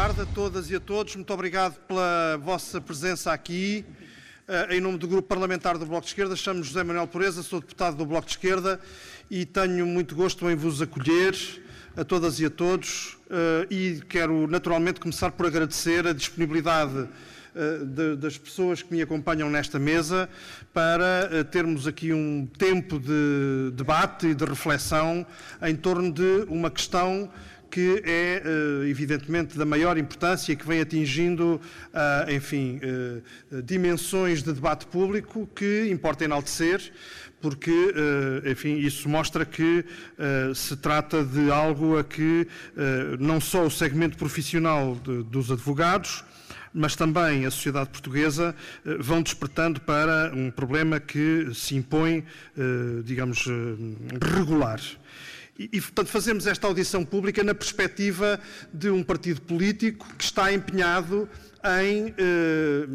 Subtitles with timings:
[0.00, 1.14] tarde a todas e a todos.
[1.14, 3.84] Muito obrigado pela vossa presença aqui.
[4.48, 7.60] Uh, em nome do Grupo Parlamentar do Bloco de Esquerda, chamo-me José Manuel Pureza, sou
[7.60, 8.80] deputado do Bloco de Esquerda
[9.30, 11.36] e tenho muito gosto em vos acolher
[11.94, 17.06] a todas e a todos uh, e quero naturalmente começar por agradecer a disponibilidade
[17.84, 20.30] de, das pessoas que me acompanham nesta mesa
[20.72, 25.26] para termos aqui um tempo de debate e de reflexão
[25.60, 27.28] em torno de uma questão
[27.70, 31.60] que é, eh, evidentemente, da maior importância que vem atingindo,
[31.94, 36.92] ah, enfim, eh, dimensões de debate público que importa enaltecer,
[37.40, 39.84] porque, eh, enfim, isso mostra que
[40.54, 42.46] se trata de algo a que
[43.18, 46.22] não só o segmento profissional dos advogados,
[46.72, 48.54] mas também a sociedade portuguesa
[48.98, 52.24] vão despertando para um problema que se impõe,
[53.04, 53.46] digamos,
[54.20, 54.80] regular.
[55.60, 58.40] E, portanto, fazemos esta audição pública na perspectiva
[58.72, 61.28] de um partido político que está empenhado
[61.82, 62.86] em, eh,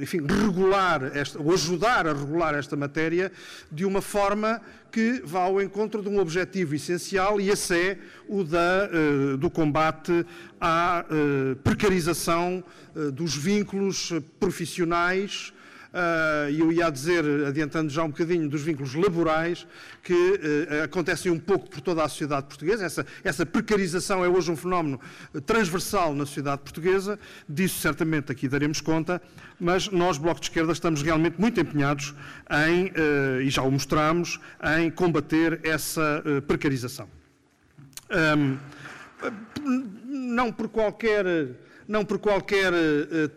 [0.00, 3.30] enfim, regular esta, ou ajudar a regular esta matéria
[3.70, 8.44] de uma forma que vá ao encontro de um objetivo essencial e esse é o
[8.44, 10.24] da, eh, do combate
[10.58, 12.64] à eh, precarização
[13.12, 15.52] dos vínculos profissionais
[16.50, 19.66] e eu ia dizer, adiantando já um bocadinho, dos vínculos laborais
[20.02, 22.84] que uh, acontecem um pouco por toda a sociedade portuguesa.
[22.84, 25.00] Essa, essa precarização é hoje um fenómeno
[25.44, 27.18] transversal na sociedade portuguesa,
[27.48, 29.20] disso certamente aqui daremos conta,
[29.58, 32.14] mas nós, Bloco de Esquerda, estamos realmente muito empenhados
[32.68, 34.40] em, uh, e já o mostramos,
[34.78, 37.08] em combater essa precarização.
[38.10, 38.56] Um,
[40.06, 41.24] não por qualquer,
[41.86, 42.72] não por qualquer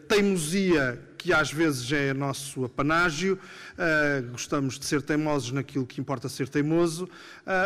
[0.08, 3.40] teimosia que às vezes é nosso apanágio,
[3.76, 7.10] uh, gostamos de ser teimosos naquilo que importa ser teimoso, uh,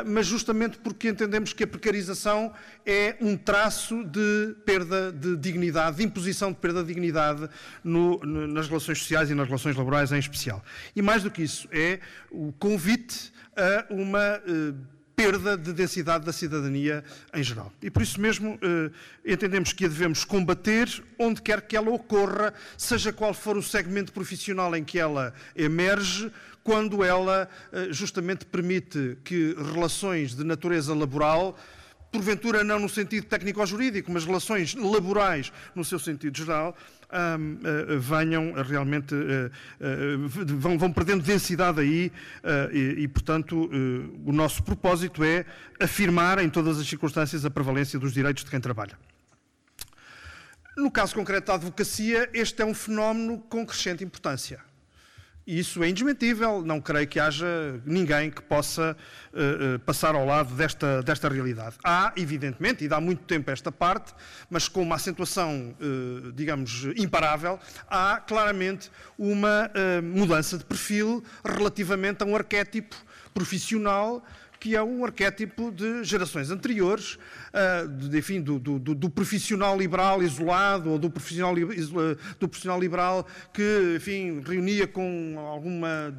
[0.06, 2.54] mas justamente porque entendemos que a precarização
[2.86, 7.50] é um traço de perda de dignidade, de imposição de perda de dignidade
[7.84, 10.64] no, no, nas relações sociais e nas relações laborais em especial.
[10.96, 12.00] E mais do que isso, é
[12.30, 17.74] o convite a uma uh, perda de densidade da cidadania em geral.
[17.82, 18.92] E por isso mesmo eh,
[19.26, 24.14] entendemos que a devemos combater onde quer que ela ocorra, seja qual for o segmento
[24.14, 26.32] profissional em que ela emerge,
[26.64, 31.58] quando ela eh, justamente permite que relações de natureza laboral
[32.12, 36.76] porventura não no sentido técnico-jurídico, mas relações laborais no seu sentido geral,
[38.00, 42.12] venham realmente, uh, uh, vão, vão, perdendo densidade aí
[42.72, 43.70] e, e, portanto,
[44.26, 45.46] o nosso propósito é
[45.80, 48.98] afirmar em todas as circunstâncias a prevalência dos direitos de quem trabalha.
[50.78, 54.60] No caso concreto da advocacia, este é um fenómeno com crescente importância.
[55.48, 58.98] Isso é indesmentível, não creio que haja ninguém que possa
[59.32, 61.78] uh, passar ao lado desta, desta realidade.
[61.82, 64.14] Há, evidentemente, e dá muito tempo esta parte,
[64.50, 67.58] mas com uma acentuação, uh, digamos, imparável,
[67.90, 69.72] há claramente uma
[70.04, 72.96] mudança de perfil relativamente a um arquétipo
[73.34, 74.24] profissional
[74.60, 77.18] que é um arquétipo de gerações anteriores,
[77.54, 83.28] uh, de, enfim, do, do, do, profissional liberal isolado ou do profissional, do profissional liberal
[83.54, 86.14] que, enfim, reunia com alguma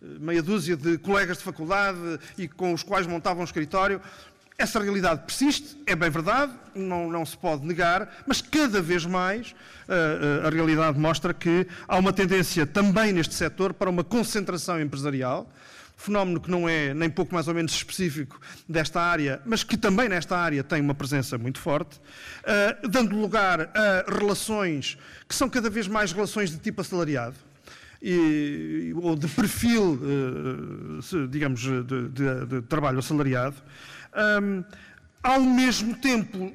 [0.00, 1.98] meia dúzia de colegas de faculdade
[2.36, 4.00] e com os quais montavam um escritório.
[4.56, 9.52] Essa realidade persiste, é bem verdade, não, não se pode negar, mas cada vez mais
[9.52, 14.80] uh, uh, a realidade mostra que há uma tendência também neste setor para uma concentração
[14.80, 15.48] empresarial
[15.98, 20.08] fenómeno que não é nem pouco mais ou menos específico desta área, mas que também
[20.08, 24.96] nesta área tem uma presença muito forte, uh, dando lugar a relações
[25.28, 27.34] que são cada vez mais relações de tipo assalariado.
[28.00, 33.56] E, ou de perfil, uh, digamos, de, de, de, trabalho assalariado,
[34.40, 34.62] um,
[35.20, 36.54] ao mesmo tempo,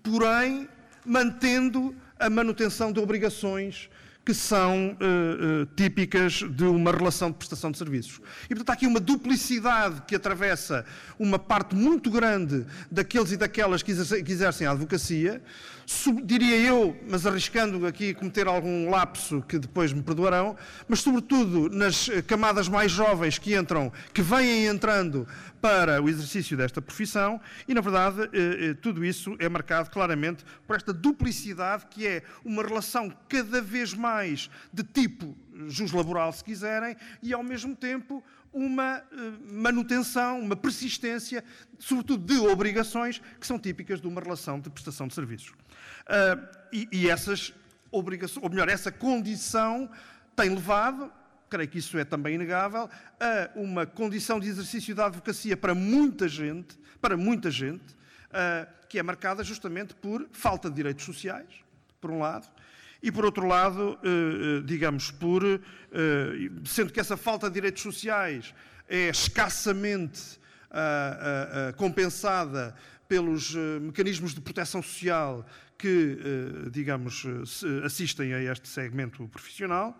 [0.00, 0.68] porém,
[1.04, 3.90] mantendo a manutenção de obrigações
[4.26, 8.20] que são uh, uh, típicas de uma relação de prestação de serviços.
[8.46, 10.84] E, portanto, há aqui uma duplicidade que atravessa
[11.16, 15.40] uma parte muito grande daqueles e daquelas que exercem a advocacia,
[15.86, 20.56] sub, diria eu, mas arriscando aqui cometer algum lapso que depois me perdoarão,
[20.88, 25.26] mas sobretudo nas camadas mais jovens que entram, que vêm entrando
[25.60, 30.44] para o exercício desta profissão e, na verdade, eh, eh, tudo isso é marcado claramente
[30.66, 35.36] por esta duplicidade que é uma relação cada vez mais de tipo
[35.68, 39.04] jus laboral, se quiserem, e ao mesmo tempo uma eh,
[39.50, 41.44] manutenção, uma persistência,
[41.78, 45.52] sobretudo de obrigações que são típicas de uma relação de prestação de serviços.
[46.72, 47.52] e, e essas
[47.90, 49.90] obrigações, ou melhor, essa condição
[50.34, 51.12] tem levado
[51.48, 52.90] creio que isso é também inegável,
[53.20, 57.96] a uma condição de exercício da advocacia para muita gente, para muita gente,
[58.88, 61.48] que é marcada justamente por falta de direitos sociais,
[62.00, 62.46] por um lado,
[63.06, 63.96] e por outro lado,
[64.64, 65.44] digamos, por
[66.64, 68.52] sendo que essa falta de direitos sociais
[68.88, 70.40] é escassamente
[71.76, 72.74] compensada
[73.08, 75.46] pelos mecanismos de proteção social
[75.78, 76.18] que,
[76.72, 77.24] digamos,
[77.84, 79.96] assistem a este segmento profissional.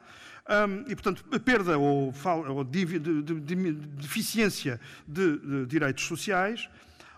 [0.89, 2.13] E, portanto, a perda ou,
[2.49, 6.69] ou de, de, de, deficiência de, direitos sociais,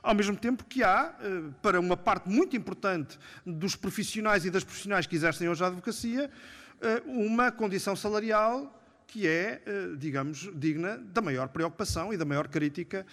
[0.03, 4.65] ao mesmo tempo que há, eh, para uma parte muito importante dos profissionais e das
[4.65, 6.31] profissionais que exercem hoje a advocacia,
[6.81, 8.75] eh, uma condição salarial
[9.07, 13.07] que é, eh, digamos, digna da maior preocupação e da maior crítica,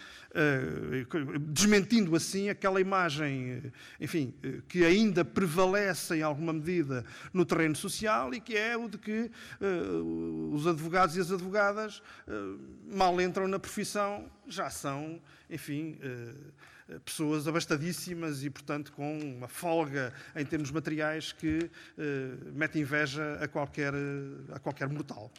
[1.40, 4.34] desmentindo assim aquela imagem, enfim,
[4.68, 9.32] que ainda prevalece em alguma medida no terreno social e que é o de que
[10.52, 12.04] os advogados e as advogadas
[12.92, 15.98] mal entram na profissão, já são, enfim,
[17.04, 21.70] pessoas abastadíssimas e, portanto, com uma folga em termos materiais que
[22.54, 23.94] mete inveja a qualquer,
[24.54, 25.32] a qualquer mortal.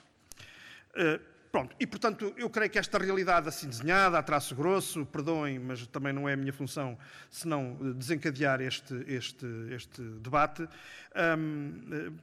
[0.96, 1.20] Eh,
[1.52, 5.86] pronto, e portanto eu creio que esta realidade assim desenhada, a traço grosso, perdoem, mas
[5.86, 6.98] também não é a minha função
[7.30, 10.66] senão eh, desencadear este, este, este debate,
[11.14, 11.36] eh,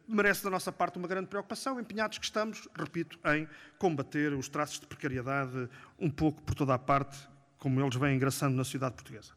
[0.08, 3.48] merece da nossa parte uma grande preocupação, empenhados que estamos, repito, em
[3.78, 7.18] combater os traços de precariedade um pouco por toda a parte,
[7.64, 9.32] como eles vêm engraçando na sociedade portuguesa.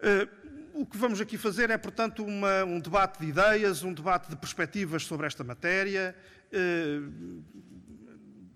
[0.00, 4.28] Uh, o que vamos aqui fazer é, portanto, uma, um debate de ideias, um debate
[4.28, 6.16] de perspectivas sobre esta matéria.
[6.52, 7.44] Uh,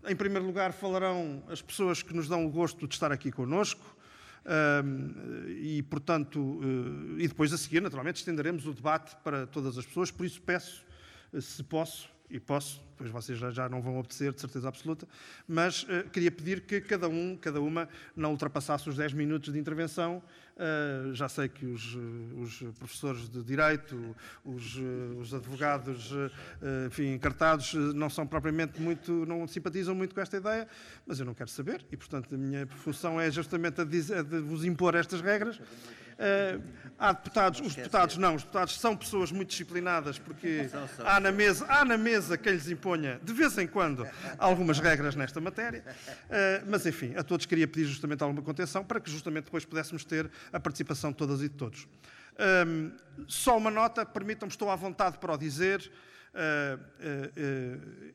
[0.07, 3.97] em primeiro lugar, falarão as pessoas que nos dão o gosto de estar aqui conosco.
[5.49, 10.11] e, portanto, eh, e depois a seguir, naturalmente, estenderemos o debate para todas as pessoas.
[10.11, 10.85] Por isso, peço,
[11.33, 15.07] eh, se posso, e posso, depois vocês já, não vão obedecer, de certeza absoluta,
[15.47, 19.59] mas uh, queria pedir que cada um, cada uma, não ultrapassasse os 10 minutos de
[19.59, 20.21] intervenção.
[20.57, 24.77] Uh, já sei que os, eh, os, professores de Direito, os,
[25.21, 26.31] os advogados, uh,
[26.89, 30.67] enfim, encartados, não são propriamente muito, não simpatizam muito com esta ideia,
[31.07, 34.23] mas eu não quero saber e, portanto, a minha função é justamente a de, a
[34.23, 35.61] de vos impor estas regras.
[36.15, 36.63] Uh,
[36.99, 40.69] há deputados, os deputados não, os deputados são pessoas muito disciplinadas porque
[41.05, 44.07] há na mesa, há na mesa quem lhes imponha de vez em quando
[44.39, 45.85] algumas regras nesta matéria.
[45.87, 50.05] Uh, mas enfim, a todos queria pedir justamente alguma contenção para que justamente depois pudéssemos
[50.05, 51.89] ter a participação de todas e de todos.
[52.67, 52.93] Um,
[53.29, 55.91] só uma nota, permitam-me, estou à vontade para o dizer.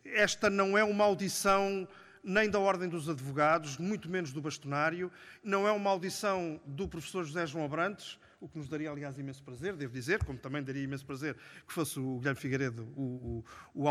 [0.03, 1.87] Esta não é uma audição
[2.29, 5.11] nem da Ordem dos Advogados, muito menos do bastonário,
[5.43, 9.43] não é uma audição do professor José João Abrantes, o que nos daria, aliás, imenso
[9.43, 11.35] prazer, devo dizer, como também daria imenso prazer
[11.67, 13.43] que fosse o Guilherme Figueiredo o,
[13.73, 13.83] o, o,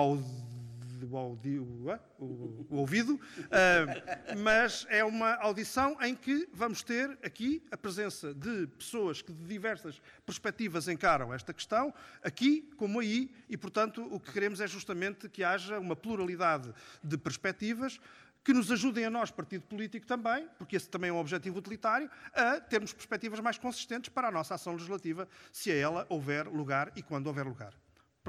[2.19, 8.35] o, o ouvido, uh, mas é uma audição em que vamos ter aqui a presença
[8.35, 11.93] de pessoas que de diversas perspectivas encaram esta questão,
[12.23, 17.17] aqui como aí, e portanto o que queremos é justamente que haja uma pluralidade de
[17.17, 18.00] perspectivas
[18.48, 22.10] que nos ajudem a nós, partido político também, porque esse também é um objetivo utilitário,
[22.32, 26.90] a termos perspectivas mais consistentes para a nossa ação legislativa, se a ela houver lugar
[26.96, 27.74] e quando houver lugar.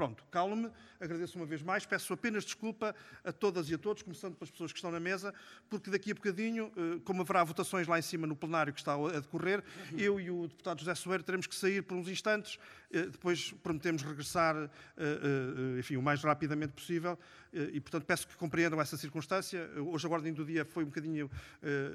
[0.00, 4.34] Pronto, calmo-me, agradeço uma vez mais, peço apenas desculpa a todas e a todos, começando
[4.34, 5.34] pelas pessoas que estão na mesa,
[5.68, 8.94] porque daqui a bocadinho, eh, como haverá votações lá em cima no plenário que está
[8.94, 9.62] a decorrer,
[9.98, 12.58] eu e o deputado José Soeiro teremos que sair por uns instantes,
[12.90, 14.56] eh, depois prometemos regressar,
[14.96, 17.18] eh, enfim, o mais rapidamente possível,
[17.52, 19.68] e portanto peço que compreendam essa circunstância.
[19.76, 21.30] Hoje a ordem do dia foi um bocadinho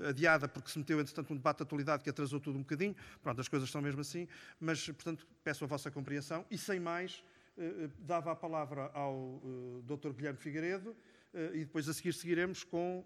[0.07, 3.41] adiada, porque se meteu, entretanto, um debate de atualidade que atrasou tudo um bocadinho, pronto,
[3.41, 4.27] as coisas são mesmo assim,
[4.59, 7.23] mas, portanto, peço a vossa compreensão, e sem mais,
[7.99, 10.11] dava a palavra ao eh, Dr.
[10.11, 10.95] Guilherme Figueiredo
[11.53, 13.03] e depois a seguir seguiremos com,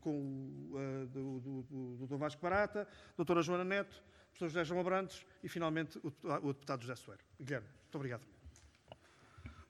[0.00, 2.16] com o Dr.
[2.16, 3.40] Vasco Barata, Dra.
[3.40, 7.22] Joana Neto, Professor José João Abrantes e finalmente o Deputado José Soeiro.
[7.40, 8.22] Guilherme, muito obrigado.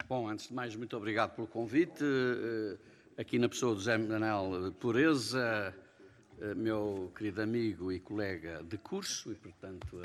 [0.08, 2.02] Bom, antes de mais, muito obrigado pelo convite.
[3.18, 5.74] Aqui na pessoa do José Manel Pureza,
[6.56, 9.98] meu querido amigo e colega de curso e, portanto,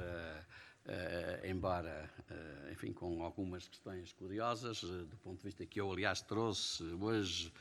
[1.44, 6.22] embora, uh, enfim, com algumas questões curiosas, uh, do ponto de vista que eu, aliás,
[6.22, 7.52] trouxe hoje,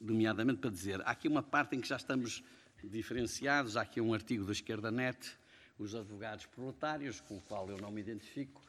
[0.00, 2.42] nomeadamente para dizer, há aqui uma parte em que já estamos
[2.82, 5.36] diferenciados, há aqui um artigo da Esquerda Net,
[5.78, 8.62] os advogados proletários, com o qual eu não me identifico,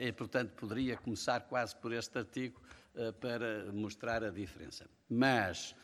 [0.00, 2.62] e, portanto, poderia começar quase por este artigo
[3.20, 4.88] para mostrar a diferença.
[5.10, 5.74] Mas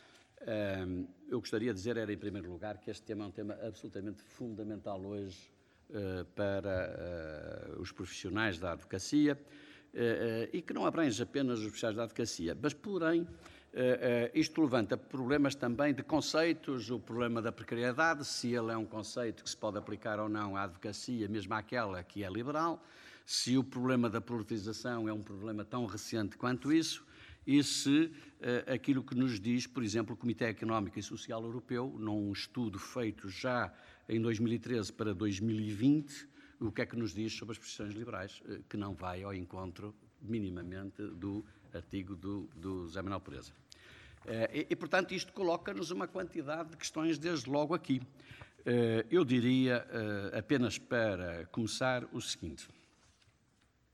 [1.27, 4.21] eu gostaria de dizer, era em primeiro lugar, que este tema é um tema absolutamente
[4.21, 5.51] fundamental hoje
[5.89, 11.97] uh, para uh, os profissionais da advocacia uh, e que não abrange apenas os profissionais
[11.97, 13.27] da advocacia, mas, porém,
[14.33, 19.43] isto levanta problemas também de conceitos, o problema da precariedade, se ele é um conceito
[19.43, 22.81] que se pode aplicar ou não à advocacia, mesmo àquela que é liberal,
[23.25, 27.05] se o problema da politização é um problema tão recente quanto isso,
[27.45, 31.95] e se uh, aquilo que nos diz, por exemplo, o Comitê Económico e Social Europeu,
[31.99, 33.71] num estudo feito já
[34.09, 36.27] em 2013 para 2020,
[36.59, 39.93] o que é que nos diz sobre as profissões liberais, que não vai ao encontro
[40.21, 43.51] minimamente do artigo do, do Zé Manuel Pereza.
[44.25, 48.01] Eh, e, e, portanto, isto coloca-nos uma quantidade de questões desde logo aqui.
[49.11, 49.85] Eu diria,
[50.35, 52.67] apenas para começar, o seguinte.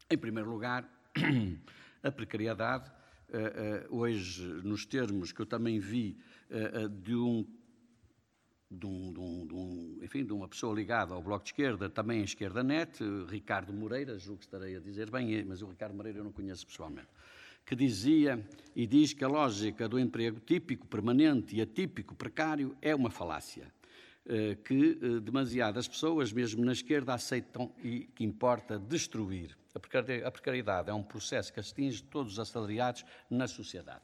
[0.10, 0.90] Em primeiro lugar,
[2.02, 2.90] a precariedade,
[3.90, 6.18] hoje, nos termos que eu também vi
[7.04, 7.46] de um
[8.70, 11.90] de, um, de, um, de, um, enfim, de uma pessoa ligada ao Bloco de Esquerda,
[11.90, 15.94] também à Esquerda Net, Ricardo Moreira, julgo que estarei a dizer bem, mas o Ricardo
[15.94, 17.10] Moreira eu não conheço pessoalmente
[17.66, 18.44] que dizia
[18.76, 23.72] e diz que a lógica do emprego típico, permanente e atípico, precário, é uma falácia.
[24.24, 29.58] Eh, que eh, demasiadas pessoas, mesmo na esquerda, aceitam e que importa destruir.
[29.74, 29.80] A
[30.32, 34.04] precariedade é um processo que atinge todos os assalariados na sociedade.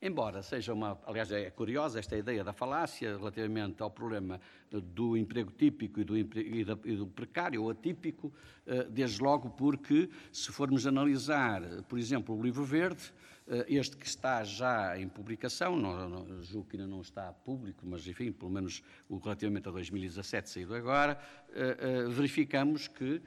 [0.00, 5.50] Embora seja uma, aliás, é curiosa esta ideia da falácia relativamente ao problema do emprego
[5.50, 8.32] típico e do, e do precário ou atípico,
[8.64, 13.12] eh, desde logo porque, se formos analisar, por exemplo, o livro verde,
[13.66, 18.06] este que está já em publicação, não, não, julgo que ainda não está público, mas
[18.06, 21.18] enfim, pelo menos o relativamente a 2017 saído agora,
[21.54, 23.22] eh, verificamos que,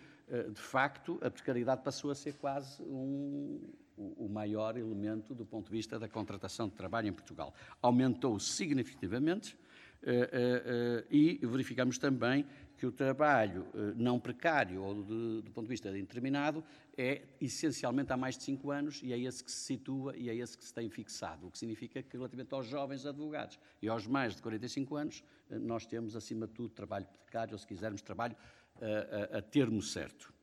[0.54, 3.60] de facto, a precariedade passou a ser quase um,
[3.98, 7.54] o, maior elemento do ponto de vista da contratação de trabalho em Portugal.
[7.82, 9.58] Aumentou significativamente
[10.04, 12.44] eh, eh, eh, e verificamos também
[12.82, 16.64] que o trabalho não precário ou de, do ponto de vista indeterminado
[16.98, 20.36] é essencialmente há mais de cinco anos e é esse que se situa e é
[20.36, 24.08] esse que se tem fixado, o que significa que relativamente aos jovens advogados e aos
[24.08, 28.36] mais de 45 anos nós temos acima de tudo trabalho precário ou se quisermos trabalho
[28.82, 30.34] a, a, a termo certo.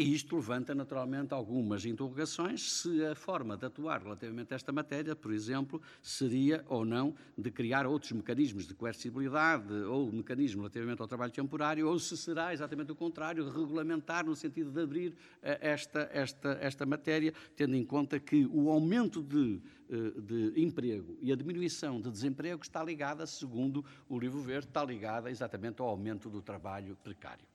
[0.00, 5.14] E isto levanta naturalmente algumas interrogações se a forma de atuar relativamente a esta matéria,
[5.14, 11.06] por exemplo, seria ou não de criar outros mecanismos de coercibilidade ou mecanismo relativamente ao
[11.06, 16.08] trabalho temporário, ou se será exatamente o contrário, regulamentar no sentido de abrir eh, esta,
[16.14, 21.36] esta, esta matéria, tendo em conta que o aumento de, eh, de emprego e a
[21.36, 26.40] diminuição de desemprego está ligada, segundo o Livro Verde, está ligada exatamente ao aumento do
[26.40, 27.49] trabalho precário.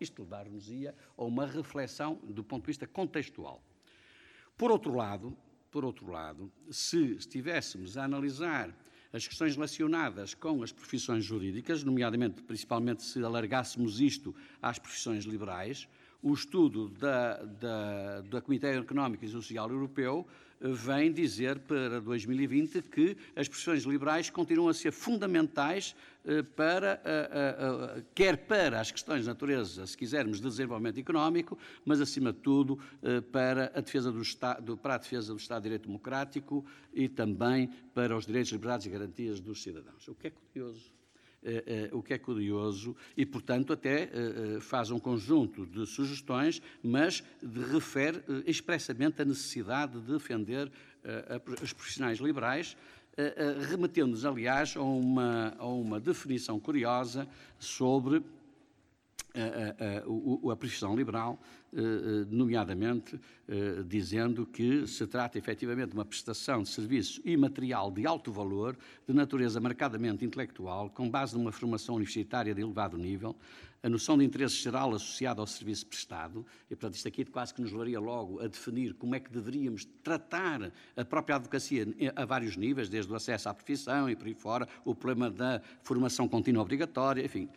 [0.00, 3.62] Isto levar-nos-ia a uma reflexão do ponto de vista contextual.
[4.56, 5.36] Por outro lado,
[5.70, 8.74] por outro lado, se estivéssemos a analisar
[9.12, 15.88] as questões relacionadas com as profissões jurídicas, nomeadamente, principalmente se alargássemos isto às profissões liberais,
[16.22, 20.26] o estudo da, da, da Comitê Económico e Social Europeu
[20.60, 25.94] vem dizer para 2020 que as profissões liberais continuam a ser fundamentais
[26.24, 31.58] eh, para, eh, eh, quer para as questões de natureza, se quisermos, de desenvolvimento económico,
[31.84, 32.78] mas acima de tudo
[33.30, 37.68] para a defesa do Estado, para a defesa do Estado de Direito Democrático e também
[37.94, 40.08] para os direitos, liberdades e garantias dos cidadãos.
[40.08, 40.95] O que é curioso
[41.92, 47.22] o que é curioso, e, portanto, até uh, faz um conjunto de sugestões, mas
[47.72, 50.70] refere expressamente a necessidade de defender
[51.62, 52.76] os profissionais liberais,
[53.70, 57.28] remetendo-nos, aliás, a uma, a uma definição curiosa
[57.60, 58.22] sobre
[59.36, 61.40] a, a, a, profissão liberal,
[61.72, 67.90] eh, eh, nomeadamente eh, dizendo que se trata efetivamente de uma prestação de serviço imaterial
[67.90, 68.76] de alto valor,
[69.06, 73.36] de natureza marcadamente intelectual, com base numa formação universitária de elevado nível,
[73.82, 77.60] a noção de interesse geral associada ao serviço prestado, e portanto isto aqui quase que
[77.60, 82.56] nos levaria logo a definir como é que deveríamos tratar a própria advocacia a vários
[82.56, 86.62] níveis, desde o acesso à profissão e por aí fora, o problema da formação contínua
[86.62, 87.48] obrigatória, enfim.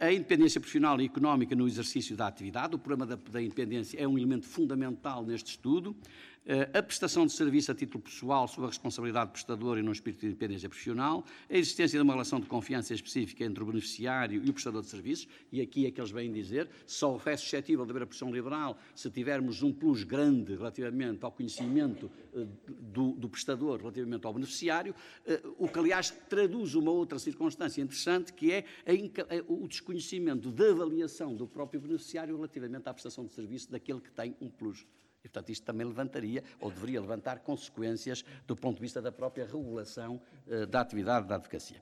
[0.00, 4.06] A independência profissional e económica no exercício da atividade, o problema da, da independência é
[4.06, 5.96] um elemento fundamental neste estudo.
[6.44, 9.92] Eh, a prestação de serviço a título pessoal sob a responsabilidade do prestador e no
[9.92, 14.42] espírito de independência profissional, a existência de uma relação de confiança específica entre o beneficiário
[14.44, 17.84] e o prestador de serviços, e aqui é que eles vêm dizer, só é suscetível
[17.84, 23.12] de haver a pressão liberal se tivermos um plus grande relativamente ao conhecimento eh, do,
[23.12, 28.50] do prestador relativamente ao beneficiário, eh, o que aliás traduz uma outra circunstância interessante, que
[28.50, 34.00] é a, o desconhecimento da avaliação do próprio beneficiário relativamente à prestação de serviço daquele
[34.00, 34.84] que tem um plus
[35.24, 39.46] e, portanto, isto também levantaria, ou deveria levantar, consequências do ponto de vista da própria
[39.46, 41.80] regulação uh, da atividade da advocacia.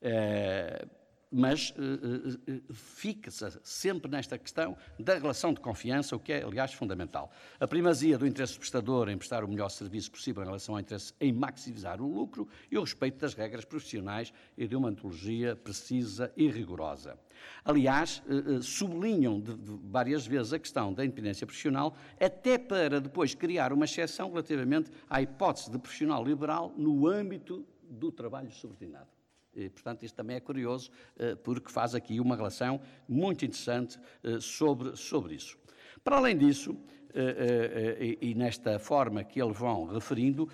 [0.00, 1.01] Uh,
[1.32, 6.72] mas uh, uh, fica-se sempre nesta questão da relação de confiança, o que é, aliás,
[6.74, 7.32] fundamental.
[7.58, 10.80] A primazia do interesse do prestador em prestar o melhor serviço possível em relação ao
[10.80, 15.56] interesse em maximizar o lucro e o respeito das regras profissionais e de uma antologia
[15.56, 17.18] precisa e rigorosa.
[17.64, 18.22] Aliás,
[18.62, 19.52] sublinham de
[19.84, 25.20] várias vezes a questão da independência profissional, até para depois criar uma exceção relativamente à
[25.20, 29.21] hipótese de profissional liberal no âmbito do trabalho subordinado.
[29.54, 34.38] E, portanto, isto também é curioso, eh, porque faz aqui uma relação muito interessante eh,
[34.40, 35.58] sobre, sobre isso.
[36.02, 36.76] Para além disso,
[37.14, 40.48] eh, e nesta forma que eles vão referindo,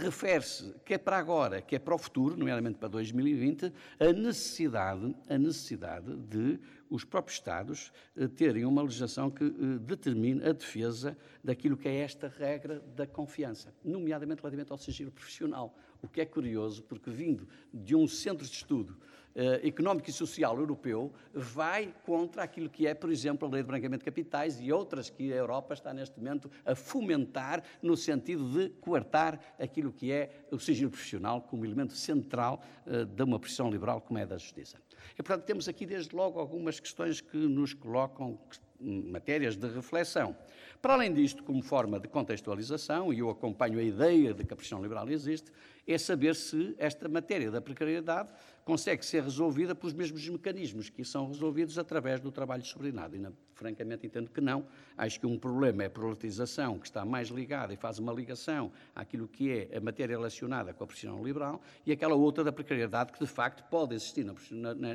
[0.00, 5.16] refere-se que é para agora, que é para o futuro, nomeadamente para 2020, a necessidade,
[5.28, 7.92] a necessidade de os próprios Estados
[8.36, 9.50] terem uma legislação que
[9.80, 15.74] determine a defesa daquilo que é esta regra da confiança, nomeadamente relativamente ao sigilo profissional
[16.02, 18.96] o que é curioso, porque vindo de um centro de estudo
[19.36, 23.68] uh, económico e social europeu, vai contra aquilo que é, por exemplo, a lei de
[23.68, 28.48] branqueamento de capitais e outras que a Europa está neste momento a fomentar no sentido
[28.50, 33.70] de coartar aquilo que é o sigilo profissional como elemento central uh, de uma profissão
[33.70, 34.78] liberal como é a da justiça.
[35.12, 38.38] E, portanto, temos aqui desde logo algumas questões que nos colocam
[38.80, 40.36] matérias de reflexão.
[40.82, 44.56] Para além disto, como forma de contextualização, e eu acompanho a ideia de que a
[44.56, 45.50] pressão liberal existe,
[45.86, 48.30] é saber se esta matéria da precariedade
[48.64, 53.14] consegue ser resolvida pelos mesmos mecanismos que são resolvidos através do trabalho subordinado.
[53.14, 53.24] E,
[53.54, 54.66] francamente, entendo que não.
[54.98, 58.72] Acho que um problema é a proletização, que está mais ligada e faz uma ligação
[58.94, 63.12] àquilo que é a matéria relacionada com a profissão liberal, e aquela outra da precariedade
[63.12, 64.26] que, de facto, pode existir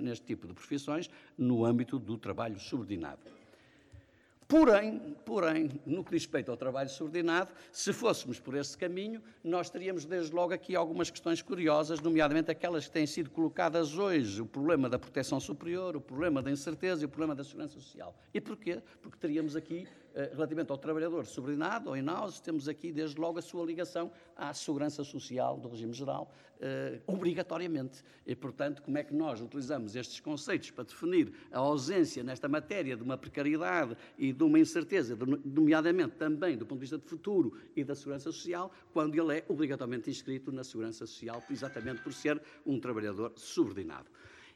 [0.02, 3.22] neste tipo de profissões no âmbito do trabalho subordinado.
[4.52, 9.70] Porém, porém, no que diz respeito ao trabalho subordinado, se fôssemos por esse caminho, nós
[9.70, 14.46] teríamos desde logo aqui algumas questões curiosas, nomeadamente aquelas que têm sido colocadas hoje, o
[14.46, 18.14] problema da proteção superior, o problema da incerteza e o problema da segurança social.
[18.34, 18.82] E porquê?
[19.02, 23.42] Porque teríamos aqui eh, relativamente ao trabalhador subordinado, ou in-house, temos aqui desde logo a
[23.42, 26.30] sua ligação à segurança social do regime geral,
[26.64, 28.04] eh, obrigatoriamente.
[28.26, 32.96] E, portanto, como é que nós utilizamos estes conceitos para definir a ausência nesta matéria
[32.96, 37.58] de uma precariedade e de uma incerteza, nomeadamente também do ponto de vista de futuro
[37.76, 42.40] e da segurança social, quando ele é obrigatoriamente inscrito na segurança social, exatamente por ser
[42.64, 44.12] um trabalhador subordinado.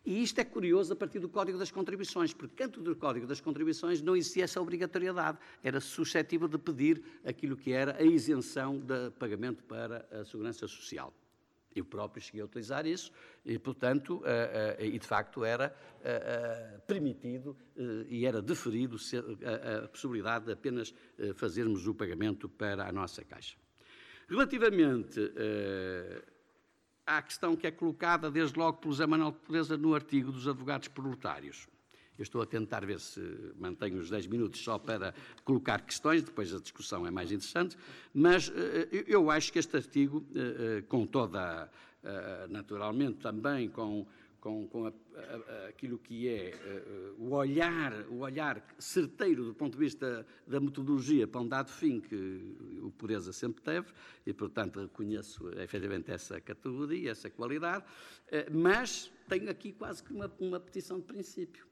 [0.06, 3.41] E isto é curioso a partir do Código das Contribuições, porque dentro do Código das
[3.41, 9.10] Contribuições não existia essa obrigatoriedade, era suscetível de pedir aquilo que era a isenção de
[9.17, 11.12] pagamento para a Segurança Social.
[11.75, 13.11] Eu próprio cheguei a utilizar isso
[13.45, 17.57] e, portanto, uh, uh, e de facto era uh, permitido
[18.07, 20.93] e era deferido a, possibilidade de apenas
[21.35, 23.57] fazermos o pagamento para a nossa Caixa.
[24.29, 25.19] Relativamente
[27.05, 30.88] à questão que é colocada desde logo pelo José Manuel Pureza no artigo dos advogados
[30.88, 31.67] proletários.
[32.17, 33.19] Eu estou a tentar ver se
[33.58, 37.78] mantenho os 10 minutos só para colocar questões, depois a discussão é mais interessante,
[38.13, 40.39] mas eh, eu acho que este artigo, eh,
[40.78, 41.69] eh, com toda,
[42.49, 44.06] naturalmente também com
[44.39, 46.54] com, com a, a, aquilo que é
[47.17, 51.99] o olhar, o olhar certeiro do ponto de vista da metodologia para um dado fim
[51.99, 53.88] que o Pureza sempre teve,
[54.23, 57.86] e portanto reconheço efetivamente essa categoria, essa qualidade,
[58.51, 61.65] mas tenho aqui quase que uma, uma petição de princípio.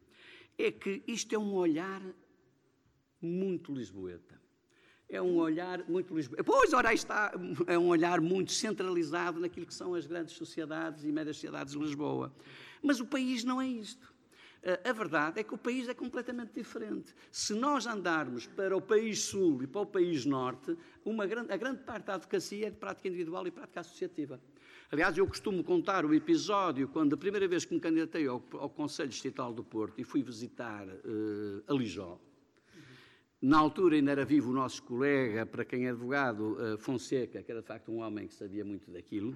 [0.58, 2.02] É que isto é um olhar
[3.22, 4.42] muito lisboeta.
[5.10, 6.44] É um olhar muito lisboeta.
[6.44, 7.32] Pois, ora, está,
[7.68, 11.80] é um olhar muito centralizado naquilo que são as grandes sociedades e médias sociedades de
[11.80, 12.34] Lisboa.
[12.82, 14.14] Mas o país não é isto.
[14.84, 17.14] A verdade é que o país é completamente diferente.
[17.30, 20.78] Se nós andarmos para o país sul e para o país norte,
[21.28, 24.40] grande, a grande parte da advocacia é de prática individual e prática associativa.
[24.94, 28.70] Aliás, eu costumo contar o episódio quando a primeira vez que me candidatei ao, ao
[28.70, 32.20] Conselho Distrital do Porto e fui visitar uh, a Lijó.
[33.42, 37.52] Na altura ainda era vivo o nosso colega, para quem é advogado, uh, Fonseca, que
[37.52, 39.36] era de facto um homem que sabia muito daquilo,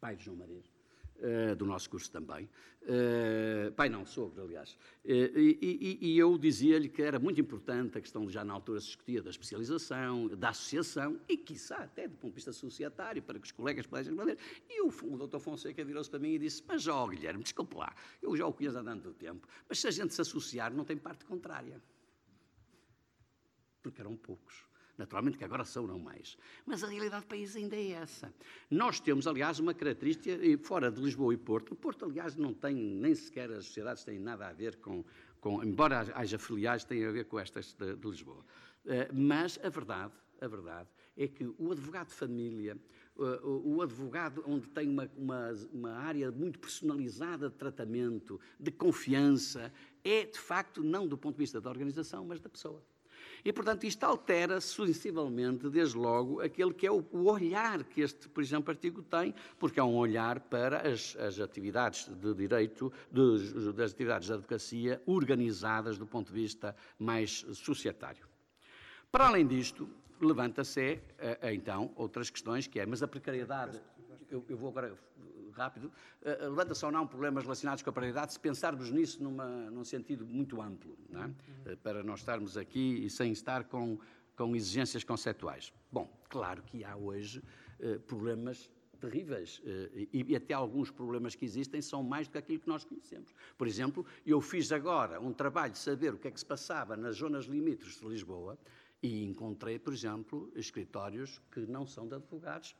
[0.00, 0.64] pai de João Maria.
[1.20, 2.48] Uh, do nosso curso também.
[2.80, 4.72] Uh, pai não, sogro, aliás.
[5.04, 5.58] Uh, e,
[6.00, 9.22] e, e, eu dizia-lhe que era muito importante a questão, já na altura se discutia
[9.22, 13.52] da especialização, da associação, e quiçá até do ponto de vista societário, para que os
[13.52, 14.38] colegas pudessem responder.
[14.66, 17.94] E o, o doutor Fonseca virou-se para mim e disse, mas ó, Guilherme, desculpe lá,
[18.22, 20.96] eu já o conheço há tanto tempo, mas se a gente se associar, não tem
[20.96, 21.82] parte contrária.
[23.82, 24.69] Porque eram poucos.
[25.00, 26.36] Naturalmente que agora são não mais.
[26.66, 28.30] Mas a realidade do país ainda é essa.
[28.70, 32.74] Nós temos, aliás, uma característica, fora de Lisboa e Porto, o Porto, aliás, não tem,
[32.74, 35.02] nem sequer as sociedades têm nada a ver com,
[35.40, 38.44] com embora haja filiais, têm a ver com estas de, de Lisboa.
[38.84, 42.76] Uh, mas a verdade, a verdade é que o advogado de família,
[43.42, 50.24] o advogado onde tem uma, uma, uma, área muito personalizada de tratamento, de confiança, é
[50.24, 52.82] de facto não do ponto de vista da organização, mas da pessoa.
[53.44, 58.42] E, portanto, isto altera sensivelmente, desde logo, aquele que é o, olhar que este, por
[58.42, 63.92] exemplo, artigo tem, porque é um olhar para as, as atividades de direito, de, das
[63.92, 68.26] atividades de advocacia organizadas do ponto de vista mais societário.
[69.10, 69.88] Para além disto,
[70.20, 73.80] levanta-se, eh, então, outras questões, que é, mas a precariedade,
[74.30, 74.96] eu, eu vou agora
[75.60, 79.84] rápido, uh, levanta-se ou não problemas relacionados com a paridade, se pensarmos nisso numa, num
[79.84, 81.72] sentido muito amplo, é?
[81.72, 83.98] uh, para nós estarmos aqui e sem estar com,
[84.36, 85.72] com exigências conceptuais.
[85.92, 87.42] Bom, claro que há hoje
[88.06, 88.70] problemas
[89.00, 89.62] terríveis
[90.12, 93.34] e, e, até alguns problemas que existem são mais do que aquilo que nós conhecemos.
[93.56, 96.94] Por exemplo, eu fiz agora um trabalho de saber o que é que se passava
[96.94, 98.58] nas zonas limítrofes de Lisboa
[99.02, 102.76] e encontrei, por exemplo, escritórios que não são de advogados,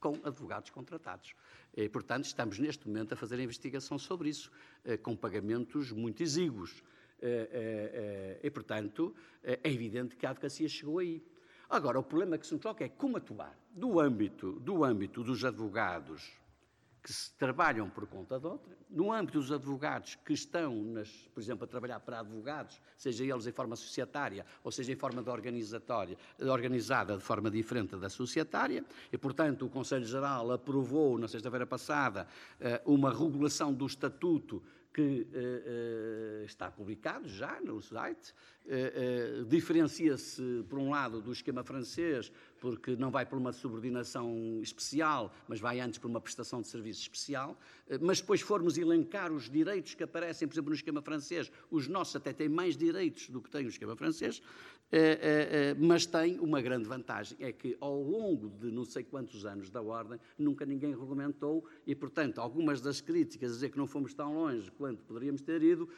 [0.00, 1.34] com advogados contratados.
[1.76, 4.50] E, portanto, estamos neste momento a fazer a investigação sobre isso,
[4.84, 6.82] eh, com pagamentos muito exíguos.
[7.22, 11.22] Eh, eh, e, portanto, é evidente que a advocacia chegou aí.
[11.68, 13.56] Agora, o problema que se nos coloca é como atuar.
[13.70, 16.40] Do âmbito, do âmbito dos advogados
[17.02, 21.40] que se trabalham por conta de outra, no âmbito dos advogados que estão, nas, por
[21.40, 25.30] exemplo, a trabalhar para advogados, seja eles em forma societária ou seja em forma de
[25.30, 31.66] organizatória, organizada de forma diferente da societária, e, portanto, o Conselho Geral aprovou, na sexta-feira
[31.66, 32.26] passada,
[32.60, 38.34] eh, uma regulação do estatuto que uh, uh, está publicado já no site,
[38.66, 45.34] uh, diferencia-se, por um lado, do esquema francês, porque não vai por uma subordinação especial,
[45.48, 47.58] mas vai antes por uma prestação de serviço especial.
[48.00, 52.16] mas depois formos elencar os direitos que aparecem, por exemplo, no esquema francês, os nossos
[52.16, 54.42] até têm mais direitos do que tem o esquema francês,
[55.78, 59.80] mas tem uma grande vantagem, é que ao longo de não sei quantos anos da
[59.80, 64.34] Ordem, nunca ninguém regulamentou e, portanto, algumas das críticas a dizer que não fomos tão
[64.34, 65.88] longe quanto poderíamos ter ido,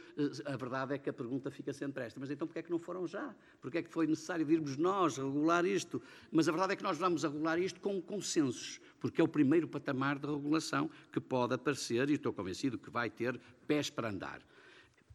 [0.44, 2.20] a verdade é que a pergunta fica sempre esta.
[2.20, 3.34] Mas então porquê é que não foram já?
[3.62, 6.02] Porquê é que foi necessário virmos nós regular isto?
[6.30, 9.66] Mas a verdade é que nós vamos regular isto com consensos, porque é o primeiro
[9.66, 14.42] patamar de regulação que pode aparecer, e estou convencido que vai ter pés para andar.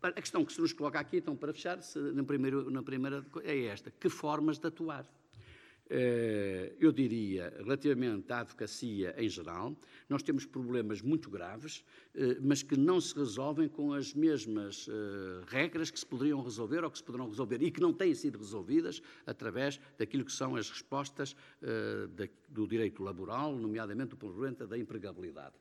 [0.02, 1.80] A questão que se nos coloca aqui, então, para fechar,
[2.26, 5.06] primeiro, na primeira é esta: que formas de atuar?
[5.90, 9.76] Eh, eu diria, relativamente à advocacia em geral,
[10.10, 15.44] nós temos problemas muito graves, eh, mas que não se resolvem com as mesmas eh,
[15.48, 18.38] regras que se poderiam resolver ou que se poderão resolver e que não têm sido
[18.38, 21.36] resolvidas através daquilo que são as respostas
[22.50, 25.56] do direito laboral, nomeadamente do problema da empregabilidade.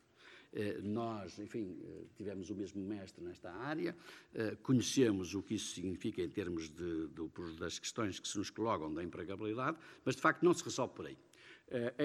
[0.53, 3.95] Eh, nós, enfim, eh, tivemos o mesmo mestre nesta área,
[4.35, 8.51] eh, conhecemos o que isso significa em termos de, de, das questões que se nos
[8.51, 11.17] colocam da empregabilidade, mas de facto não se resolve por aí.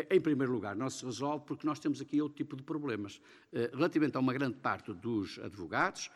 [0.10, 3.22] Em primeiro lugar, não se resolve porque nós temos aqui outro tipo de problemas.
[3.52, 6.10] Relativamente a uma grande parte dos advogados,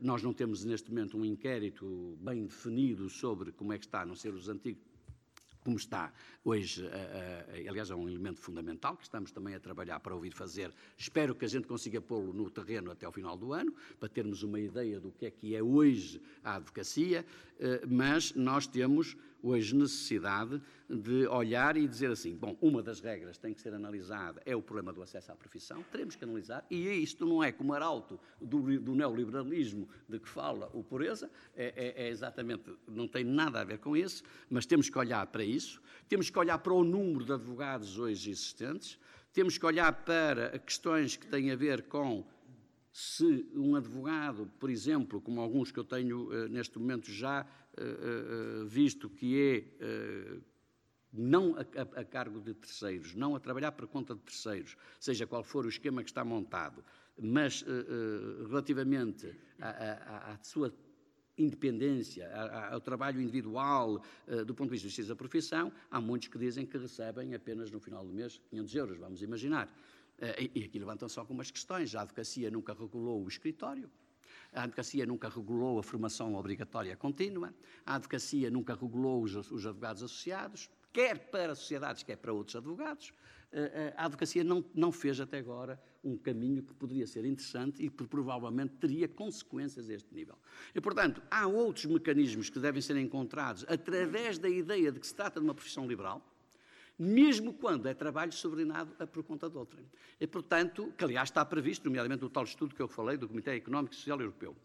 [0.00, 4.06] nós não temos neste momento um inquérito bem definido sobre como é que está, a
[4.06, 4.93] não ser os antigos
[5.64, 6.12] como está
[6.44, 6.86] hoje,
[7.68, 10.70] aliás, é um elemento fundamental que estamos também a trabalhar para ouvir fazer.
[10.96, 14.42] Espero que a gente consiga pô-lo no terreno até ao final do ano, para termos
[14.42, 17.24] uma ideia do que é que é hoje a advocacia,
[17.58, 23.36] eh, mas nós temos hoje necessidade de olhar e dizer assim: bom, uma das regras
[23.36, 26.88] tem que ser analisada é o problema do acesso à profissão, teremos que analisar, e
[26.90, 32.06] isto não é como arauto do, do neoliberalismo de que fala o Pureza, é, é,
[32.06, 35.80] é, exatamente, não tem nada a ver com isso, mas temos que olhar para isso,
[36.08, 38.98] temos que olhar para o número de advogados hoje existentes,
[39.32, 42.24] temos que olhar para questões que têm a ver com
[42.94, 47.44] se um advogado, por exemplo, como alguns que eu tenho uh, neste momento já
[48.66, 50.38] visto, que é
[51.12, 55.64] não a, cargo de terceiros, não a trabalhar por conta de terceiros, seja qual for
[55.64, 56.84] o esquema que está montado,
[57.16, 57.64] mas
[58.48, 60.74] relativamente à, sua
[61.38, 62.28] independência,
[62.70, 64.02] ao trabalho individual,
[64.44, 67.78] do ponto de vista justiça da profissão, há muitos que dizem que recebem apenas no
[67.78, 69.72] final do mês 500 euros, vamos imaginar.
[70.18, 71.94] Eh, e aqui levantam-se algumas questões.
[71.94, 73.90] A advocacia nunca regulou o escritório.
[74.54, 77.52] A advocacia nunca regulou a formação obrigatória contínua.
[77.84, 83.12] A advocacia nunca regulou os, os advogados associados, quer para sociedades, quer para outros advogados.
[83.52, 87.84] Eh, eh, a advocacia não, não fez até agora um caminho que poderia ser interessante
[87.84, 90.36] e que provavelmente teria consequências a este nível.
[90.74, 95.14] E, portanto, há outros mecanismos que devem ser encontrados através da ideia de que se
[95.14, 96.20] trata de uma profissão liberal,
[96.98, 99.82] mesmo quando é trabalho subordinado a por conta de outra.
[100.20, 103.52] E, portanto, que aliás está previsto, nomeadamente o tal estudo que eu falei do Comitê
[103.52, 104.56] Económico e Social Europeu.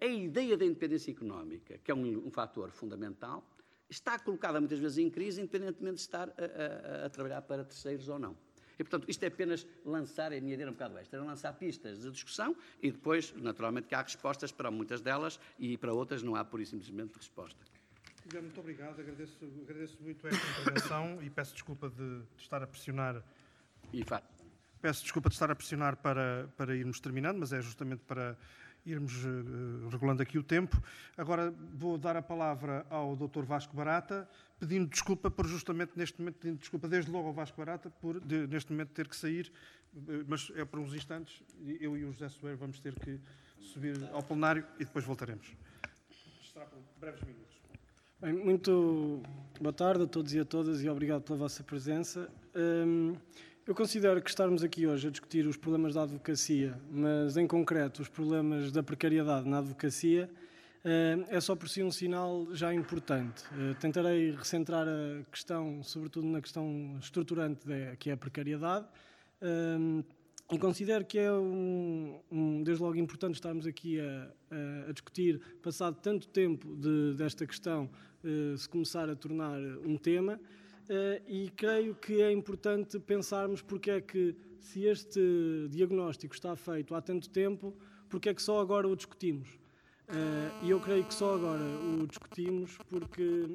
[0.00, 3.44] A ideia da independência económica, que é um, um fator fundamental,
[3.88, 8.08] está colocada muitas vezes em crise, independentemente de estar a, a, a trabalhar para terceiros
[8.08, 8.36] ou não.
[8.78, 12.00] E, portanto, isto é apenas lançar, a minha ideia um bocado esta, é lançar pistas
[12.00, 16.36] de discussão e depois, naturalmente, que há respostas para muitas delas e para outras não
[16.36, 17.75] há, pura e simplesmente, resposta.
[18.32, 23.22] Muito obrigado, agradeço, agradeço muito esta intervenção e peço desculpa de, de estar a pressionar.
[23.92, 24.04] E.
[24.80, 28.36] Peço desculpa de estar a pressionar para, para irmos terminando, mas é justamente para
[28.84, 30.80] irmos uh, regulando aqui o tempo.
[31.16, 33.42] Agora vou dar a palavra ao Dr.
[33.42, 37.90] Vasco Barata, pedindo desculpa por justamente neste momento, pedindo desculpa desde logo ao Vasco Barata
[37.90, 39.52] por de, neste momento ter que sair,
[39.94, 41.42] uh, mas é por uns instantes,
[41.80, 43.20] eu e o José Soeiro vamos ter que
[43.60, 45.46] subir ao plenário e depois voltaremos.
[46.52, 47.55] Será por breves minutos.
[48.18, 49.20] Bem, muito
[49.60, 52.30] boa tarde a todos e a todas e obrigado pela vossa presença.
[52.54, 53.14] Um,
[53.66, 58.00] eu considero que estarmos aqui hoje a discutir os problemas da advocacia, mas em concreto
[58.00, 60.30] os problemas da precariedade na advocacia,
[60.82, 63.44] eh, é só por si um sinal já importante.
[63.52, 67.66] Eh, tentarei recentrar a questão, sobretudo na questão estruturante
[67.98, 68.86] que é a precariedade,
[69.42, 69.76] eh,
[70.52, 75.40] e considero que é, um, um, desde logo, importante estarmos aqui a, a, a discutir,
[75.62, 77.90] passado tanto tempo de, desta questão
[78.56, 80.40] se começar a tornar um tema.
[80.88, 85.20] Eh, e creio que é importante pensarmos porque é que, se este
[85.70, 87.76] diagnóstico está feito há tanto tempo,
[88.08, 89.48] porque é que só agora o discutimos.
[90.08, 93.48] Eh, e eu creio que só agora o discutimos porque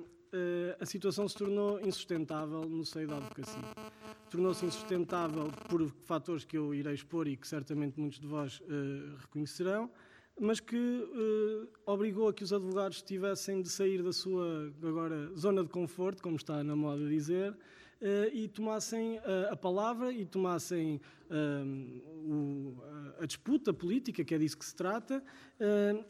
[0.80, 3.62] a situação se tornou insustentável no seio da advocacia.
[4.30, 8.62] Tornou-se insustentável por fatores que eu irei expor e que certamente muitos de vós
[9.20, 9.90] reconhecerão,
[10.40, 15.64] mas que eh, obrigou a que os advogados tivessem de sair da sua agora zona
[15.64, 17.56] de conforto, como está na moda dizer, eh,
[18.34, 21.00] e tomassem eh, a palavra e tomassem
[22.26, 22.76] o,
[23.20, 25.24] a disputa política, que é disso que se trata,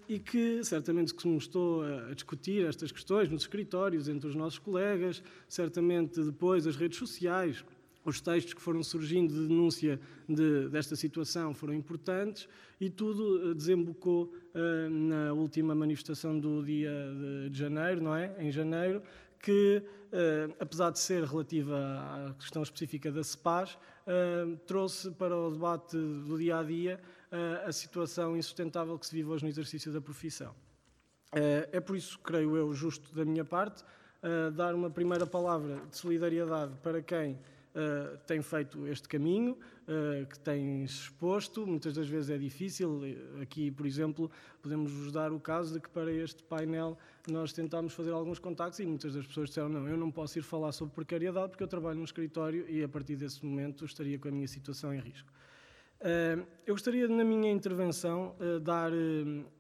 [0.10, 5.22] e que certamente se estou a discutir estas questões nos escritórios entre os nossos colegas,
[5.48, 7.64] certamente depois as redes sociais,
[8.04, 12.48] os textos que foram surgindo de denúncia de, desta situação foram importantes
[12.80, 16.92] e tudo eh, desembocou uh, na última manifestação do dia
[17.50, 18.36] de, janeiro, não é?
[18.40, 19.04] Em janeiro,
[19.42, 25.52] que, uh, apesar de ser relativa à questão específica da CEPAS, uh, trouxe para o
[25.52, 27.00] debate do dia a dia
[27.66, 30.54] a situação insustentável que se vive hoje no exercício da profissão.
[31.72, 33.86] é por isso, creio eu, justo da minha parte,
[34.54, 37.40] dar uma primeira palavra de solidariedade para quem
[37.76, 39.58] uh, tem feito este caminho,
[39.88, 43.02] uh, que tem exposto, muitas das vezes é difícil.
[43.42, 44.30] Aqui, por exemplo,
[44.62, 46.98] podemos vos dar o caso de que para este painel
[47.30, 50.42] nós tentámos fazer alguns contactos e muitas das pessoas disseram não, eu não posso ir
[50.42, 54.28] falar sobre precariedade porque eu trabalho no escritório e a partir desse momento estaria com
[54.28, 55.30] a minha situação em risco.
[56.00, 58.92] Uh, eu gostaria, na minha intervenção, dar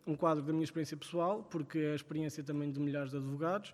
[0.08, 3.74] um quadro da minha experiência pessoal, porque é a experiência também de milhares de advogados,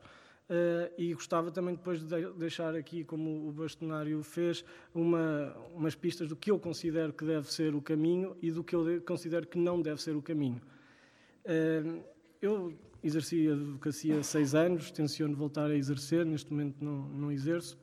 [0.49, 4.63] Uh, e gostava também depois de deixar aqui, como o bastonário fez,
[4.95, 8.73] uma, umas pistas do que eu considero que deve ser o caminho e do que
[8.73, 10.61] eu considero que não deve ser o caminho.
[11.43, 12.01] Uh,
[12.41, 17.31] eu exerci a advocacia há seis anos, tenciono voltar a exercer, neste momento não, não
[17.31, 17.77] exerço,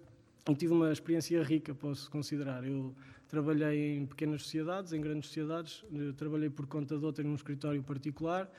[0.48, 2.64] e tive uma experiência rica, posso considerar.
[2.64, 2.94] Eu
[3.28, 5.84] trabalhei em pequenas sociedades, em grandes sociedades,
[6.16, 8.50] trabalhei por conta de outra num escritório particular,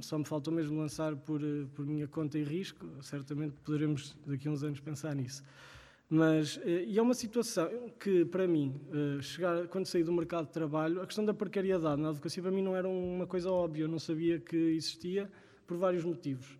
[0.00, 4.48] só me faltou mesmo lançar por, eh, por minha conta e risco, certamente poderemos daqui
[4.48, 5.42] a uns anos pensar nisso.
[6.08, 7.68] Mas, eh, e é uma situação
[7.98, 12.00] que, para mim, eh, chegar, quando saí do mercado de trabalho, a questão da precariedade
[12.00, 15.30] na advocacia para mim não era uma coisa óbvia, eu não sabia que existia
[15.66, 16.58] por vários motivos.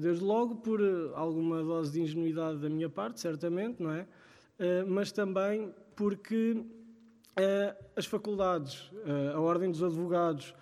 [0.00, 0.80] Desde logo por
[1.14, 4.06] alguma dose de ingenuidade da minha parte, certamente, não é?
[4.86, 6.64] Mas também porque
[7.96, 8.88] as faculdades,
[9.34, 10.54] a Ordem dos Advogados,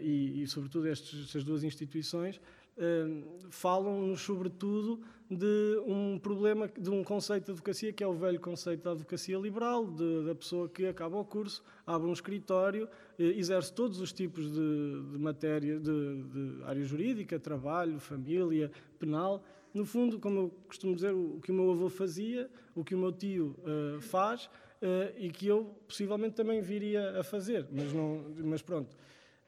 [0.00, 2.40] e, e, sobretudo, estes, estas duas instituições
[2.76, 5.00] uh, falam-nos, sobretudo,
[5.30, 9.38] de um problema, de um conceito de advocacia que é o velho conceito da advocacia
[9.38, 12.84] liberal, de, da pessoa que acaba o curso, abre um escritório,
[13.18, 19.44] uh, exerce todos os tipos de, de matéria, de, de área jurídica, trabalho, família, penal.
[19.72, 22.98] No fundo, como eu costumo dizer, o que o meu avô fazia, o que o
[22.98, 23.56] meu tio
[24.00, 24.50] faz,
[24.82, 28.96] Uh, e que eu possivelmente também viria a fazer, mas, não, mas pronto.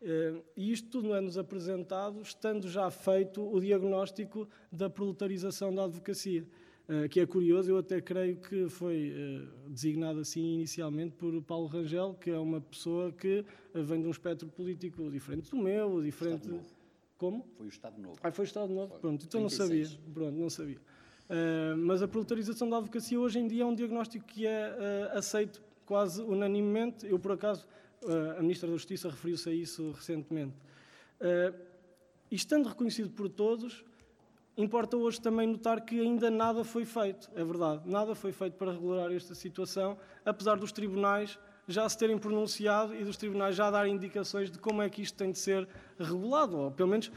[0.05, 6.47] Eh, e isto tudo é-nos apresentado estando já feito o diagnóstico da proletarização da advocacia,
[6.87, 11.67] eh, que é curioso, eu até creio que foi eh, designado assim inicialmente por Paulo
[11.69, 16.51] Rangel, que é uma pessoa que vem de um espectro político diferente do meu, diferente...
[17.17, 17.47] Como?
[17.57, 18.17] Foi o Estado Novo.
[18.23, 19.01] Ah, foi o Estado Novo, foi.
[19.01, 19.43] pronto, então 36.
[19.43, 20.79] não sabia, pronto, não sabia.
[21.25, 24.77] Uh, mas a proletarização da advocacia hoje em dia é um diagnóstico que é
[25.15, 27.07] uh, aceito quase unanimemente.
[27.07, 27.67] Eu, por acaso,
[28.39, 30.55] a Ministra da Justiça referiu-se a isso recentemente.
[32.31, 33.85] E estando reconhecido por todos,
[34.57, 38.73] importa hoje também notar que ainda nada foi feito, é verdade, nada foi feito para
[38.73, 43.95] regular esta situação, apesar dos tribunais já se terem pronunciado e dos tribunais já darem
[43.95, 45.67] indicações de como é que isto tem de ser
[45.99, 47.11] regulado, ou pelo menos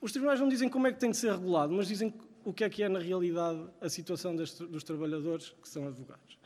[0.00, 2.64] os tribunais não dizem como é que tem de ser regulado, mas dizem o que
[2.64, 6.38] é que é na realidade a situação dos trabalhadores que são advogados.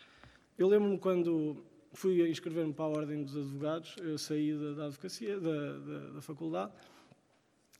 [0.58, 1.64] Eu lembro-me quando
[1.96, 6.22] fui inscrever-me para a Ordem dos Advogados, eu saí da, da advocacia, da, da, da,
[6.22, 6.72] faculdade,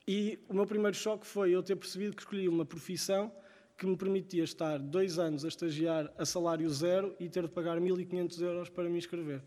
[0.09, 3.31] e o meu primeiro choque foi eu ter percebido que escolhi uma profissão
[3.77, 7.79] que me permitia estar dois anos a estagiar a salário zero e ter de pagar
[7.79, 9.43] 1.500 euros para me inscrever.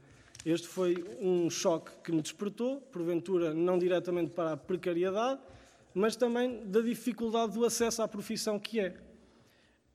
[0.46, 5.42] Este foi um choque que me despertou, porventura não diretamente para a precariedade,
[5.94, 8.96] mas também da dificuldade do acesso à profissão que é.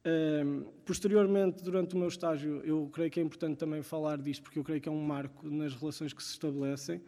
[0.07, 4.59] Um, posteriormente, durante o meu estágio, eu creio que é importante também falar disto, porque
[4.59, 7.01] eu creio que é um marco nas relações que se estabelecem.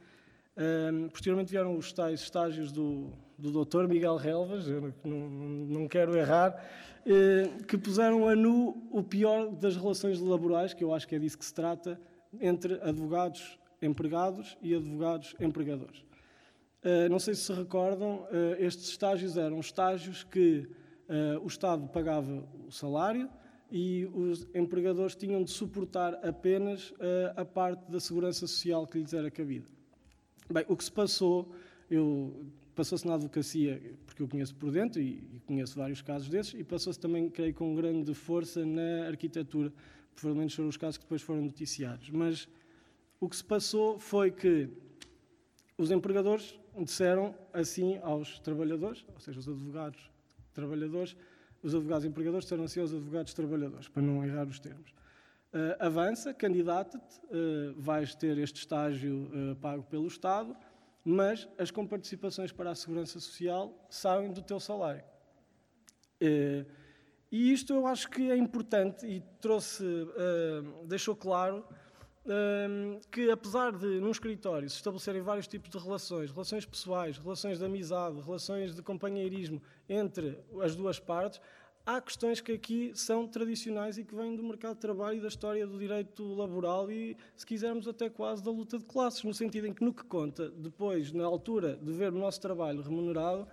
[0.56, 3.86] Um, posteriormente vieram os tais estágios do, do Dr.
[3.86, 6.56] Miguel Relvas, eu não, não quero errar,
[7.04, 11.18] uh, que puseram a nu o pior das relações laborais, que eu acho que é
[11.18, 12.00] disso que se trata,
[12.40, 16.00] entre advogados empregados e advogados empregadores.
[16.82, 20.66] Uh, não sei se se recordam, uh, estes estágios eram estágios que
[21.08, 23.28] uh, o Estado pagava o salário
[23.70, 29.12] e os empregadores tinham de suportar apenas uh, a parte da segurança social que lhes
[29.12, 29.66] era cabida.
[30.50, 31.52] Bem, o que se passou,
[31.90, 36.54] eu passou-se na advocacia, porque eu conheço por dentro e, e conheço vários casos desses,
[36.54, 39.72] e passou-se também, creio, com grande força na arquitetura,
[40.14, 42.10] provavelmente foram os casos que depois foram noticiados.
[42.10, 42.48] Mas
[43.18, 44.68] o que se passou foi que
[45.78, 50.10] os empregadores disseram assim aos trabalhadores, ou seja, os advogados
[50.56, 51.16] trabalhadores,
[51.62, 54.90] os advogados empregadores disseram assim aos advogados trabalhadores, para não errar os termos.
[55.52, 60.54] Uh, avança, candidata-te, uh, vais ter este estágio uh, pago pelo Estado,
[61.04, 65.04] mas as comparticipações para a Segurança Social saem do teu salário.
[67.30, 69.84] e isto eu acho que é importante e trouxe,
[70.84, 71.64] deixou claro
[73.12, 77.64] que apesar de num escritório se estabelecerem vários tipos de relações, relações pessoais, relações de
[77.64, 81.40] amizade, relações de companheirismo entre as duas partes,
[81.84, 85.28] há questões que aqui são tradicionais e que vêm do mercado de trabalho e da
[85.28, 89.66] história do direito laboral e, se quisermos, até quase da luta de classes, no sentido
[89.66, 93.46] em que no que conta, depois, na altura de ver o nosso trabalho remunerado,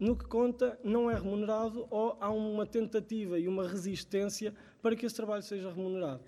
[0.00, 5.04] no que conta não é remunerado ou há uma tentativa e uma resistência para que
[5.04, 6.22] esse trabalho seja remunerado.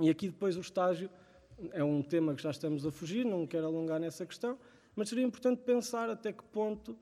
[0.00, 1.10] E aqui depois o estágio
[1.72, 4.58] é um tema que já estamos a fugir, não quero alongar nessa questão,
[4.94, 6.96] mas seria importante pensar até que ponto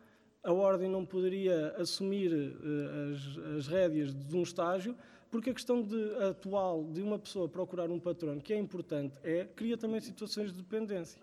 [0.46, 4.96] a Ordem não poderia assumir uh, as, as rédeas de um estágio,
[5.30, 9.44] porque a questão de, atual de uma pessoa procurar um patrono, que é importante, é,
[9.44, 11.20] cria também situações de dependência.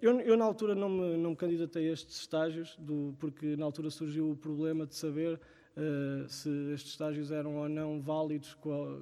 [0.00, 3.64] Eu, eu, na altura, não me, não me candidatei a estes estágios, do, porque na
[3.64, 8.56] altura surgiu o problema de saber uh, se estes estágios eram ou não válidos,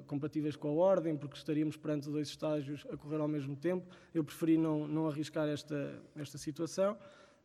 [0.06, 3.86] compatíveis com a ordem, porque estaríamos perante dois estágios a correr ao mesmo tempo.
[4.14, 6.96] Eu preferi não, não arriscar esta, esta situação.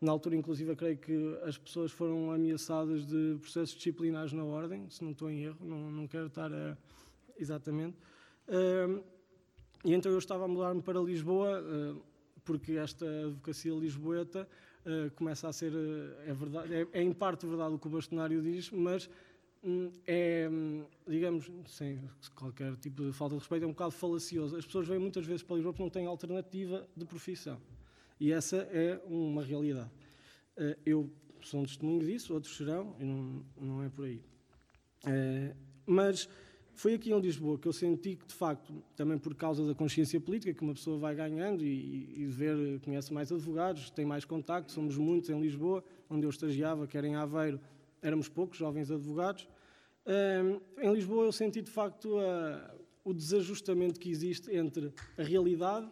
[0.01, 5.03] Na altura, inclusive, creio que as pessoas foram ameaçadas de processos disciplinares na ordem, se
[5.03, 6.77] não estou em erro, não, não quero estar a...
[7.37, 7.97] Exatamente.
[8.47, 9.03] Uh,
[9.83, 12.01] e então eu estava a mudar-me para Lisboa, uh,
[12.43, 14.47] porque esta advocacia lisboeta
[14.85, 17.89] uh, começa a ser, uh, é, verdade, é, é, em parte verdade o que o
[17.89, 19.09] bastonário diz, mas
[19.63, 20.49] um, é,
[21.07, 21.99] digamos, sem
[22.35, 24.55] qualquer tipo de falta de respeito, é um bocado falacioso.
[24.55, 27.59] As pessoas vêm muitas vezes para Lisboa porque não têm alternativa de profissão.
[28.19, 29.91] E essa é uma realidade.
[30.57, 31.09] Uh, eu
[31.41, 34.21] sou um testemunho disso, outros serão, e não, não é por aí.
[35.85, 36.27] mas
[36.79, 40.17] foi aqui em Lisboa que eu senti que, de facto, também por causa da consciência
[40.17, 44.71] política, que uma pessoa vai ganhando e, e ver, conhece mais advogados, tem mais contacto,
[44.71, 47.59] somos muitos em Lisboa, onde eu estagiava, quer em Aveiro,
[48.01, 49.45] éramos poucos jovens advogados.
[50.05, 55.89] Um, em Lisboa eu senti, de facto, a, o desajustamento que existe entre a realidade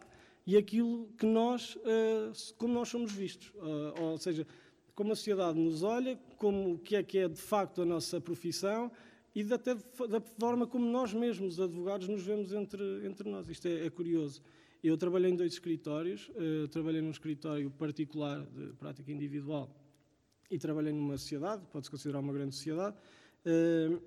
[0.48, 3.50] e aquilo que nós, uh, como nós somos vistos.
[3.56, 4.46] Uh, ou seja,
[4.94, 8.18] como a sociedade nos olha, como o que é que é de facto a nossa
[8.18, 8.90] profissão
[9.34, 13.46] e até da forma como nós mesmos, advogados, nos vemos entre, entre nós.
[13.46, 14.40] Isto é, é curioso.
[14.82, 19.68] Eu trabalhei em dois escritórios, uh, trabalhei num escritório particular de prática individual
[20.50, 22.96] e trabalhei numa sociedade, pode-se considerar uma grande sociedade,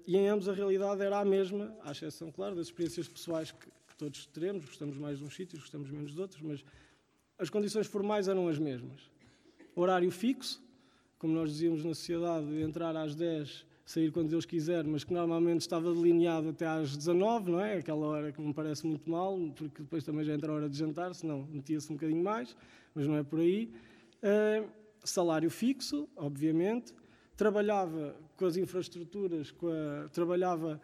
[0.08, 3.69] e em ambos a realidade era a mesma, à exceção, claro, das experiências pessoais que
[4.01, 6.65] todos teremos, gostamos mais de uns sítios, gostamos menos de outros, mas
[7.38, 8.99] as condições formais eram as mesmas.
[9.76, 10.59] Horário fixo,
[11.19, 15.61] como nós dizíamos na sociedade, entrar às 10 sair quando Deus quiser, mas que normalmente
[15.61, 17.78] estava delineado até às 19, não é?
[17.78, 20.78] Aquela hora que me parece muito mal, porque depois também já entra a hora de
[20.78, 22.55] jantar, senão metia-se um bocadinho mais,
[22.95, 23.71] mas não é por aí.
[24.23, 24.67] Uh,
[25.03, 26.93] salário fixo, obviamente.
[27.36, 30.82] trabalhava com as infraestruturas, com a, trabalhava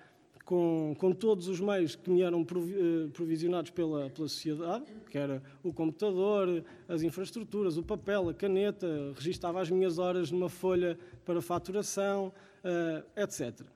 [0.48, 5.44] com, com, todos os meios que me eram eh, provisionados pela, pela sociedade, que era
[5.62, 11.42] o computador, as infraestruturas, o papel, a caneta, registava as minhas horas numa folha para
[11.42, 12.32] faturação,
[12.64, 13.68] uh, etc.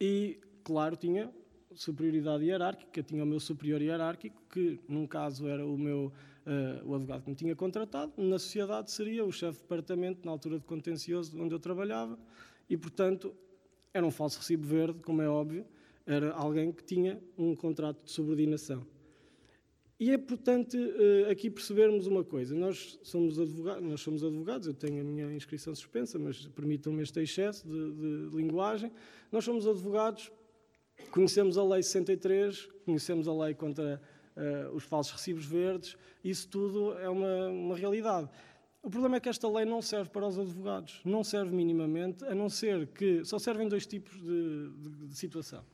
[0.00, 1.28] E, claro, tinha
[1.74, 6.12] superioridade hierárquica, tinha o meu superior hierárquico, que num caso era o meu
[6.46, 10.30] uh, o advogado que me tinha contratado, na sociedade seria o chefe de departamento, na
[10.30, 12.16] altura de contencioso onde eu trabalhava,
[12.70, 13.34] e portanto
[13.94, 15.64] era um falso recibo verde, como é óbvio,
[16.04, 18.84] era alguém que tinha um contrato de subordinação.
[19.98, 24.74] E é importante uh, aqui percebermos uma coisa: nós somos, advogados, nós somos advogados, eu
[24.74, 28.90] tenho a minha inscrição suspensa, mas permitam-me este excesso de, de linguagem.
[29.30, 30.32] Nós somos advogados,
[31.12, 34.02] conhecemos a Lei 63, conhecemos a lei contra
[34.36, 38.28] uh, os falsos recibos verdes, isso tudo é uma, uma realidade.
[38.84, 42.34] O problema é que esta lei não serve para os advogados, não serve minimamente, a
[42.34, 45.64] não ser que só servem dois tipos de, de, de situação.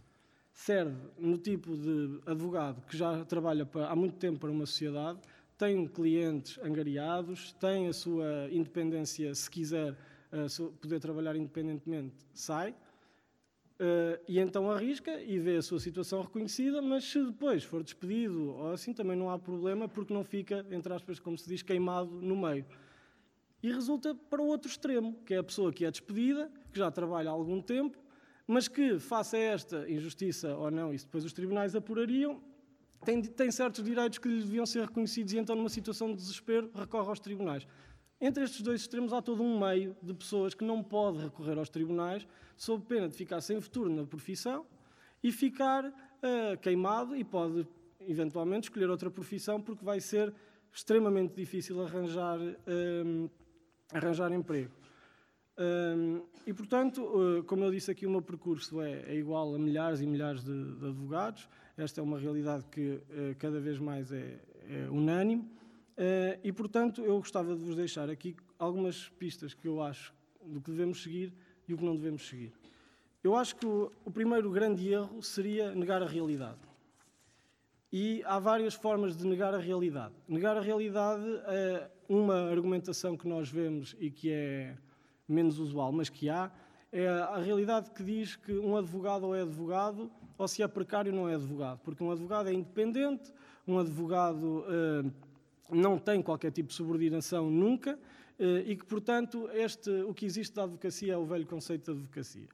[0.52, 5.18] Serve no tipo de advogado que já trabalha para, há muito tempo para uma sociedade,
[5.58, 12.70] tem clientes angariados, tem a sua independência, se quiser uh, poder trabalhar independentemente, sai.
[12.70, 18.50] Uh, e então arrisca e vê a sua situação reconhecida, mas se depois for despedido
[18.50, 22.12] ou assim, também não há problema, porque não fica, entre aspas, como se diz, queimado
[22.12, 22.64] no meio.
[23.62, 26.90] E resulta para o outro extremo, que é a pessoa que é despedida, que já
[26.90, 27.98] trabalha há algum tempo,
[28.46, 32.42] mas que, face a esta injustiça ou não, isso depois os tribunais apurariam,
[33.04, 36.70] tem, tem certos direitos que lhe deviam ser reconhecidos e então, numa situação de desespero,
[36.74, 37.66] recorre aos tribunais.
[38.20, 41.70] Entre estes dois extremos há todo um meio de pessoas que não pode recorrer aos
[41.70, 44.66] tribunais sob pena de ficar sem futuro na profissão
[45.22, 47.66] e ficar uh, queimado e pode
[48.00, 50.34] eventualmente escolher outra profissão porque vai ser
[50.70, 53.30] extremamente difícil arranjar, uh,
[53.92, 54.70] arranjar emprego.
[55.58, 60.00] Uh, e, portanto, como eu disse aqui, o meu percurso é, é igual a milhares
[60.00, 61.48] e milhares de, de, advogados.
[61.76, 63.00] Esta é uma realidade que
[63.38, 64.38] cada vez mais é,
[64.68, 65.48] é unânime.
[66.42, 70.14] e, portanto, eu gostava de vos deixar aqui algumas pistas que eu acho
[70.44, 71.32] do que devemos seguir
[71.68, 72.52] e o que não devemos seguir.
[73.22, 76.58] Eu acho que o, o primeiro grande erro seria negar a realidade.
[77.92, 80.14] E há várias formas de negar a realidade.
[80.28, 81.24] Negar a realidade
[82.10, 84.76] uma argumentação que nós vemos e que é
[85.28, 86.50] menos usual, mas que há,
[86.90, 91.12] é a realidade que diz que um advogado ou é advogado ou se é precário
[91.12, 93.32] não é advogado, porque um advogado é independente,
[93.64, 95.12] um advogado uh,
[95.70, 97.96] não tem qualquer tipo de subordinação nunca
[98.40, 101.98] eh, e que, portanto, este, o que existe da advocacia é o velho conceito de
[102.00, 102.48] advocacia.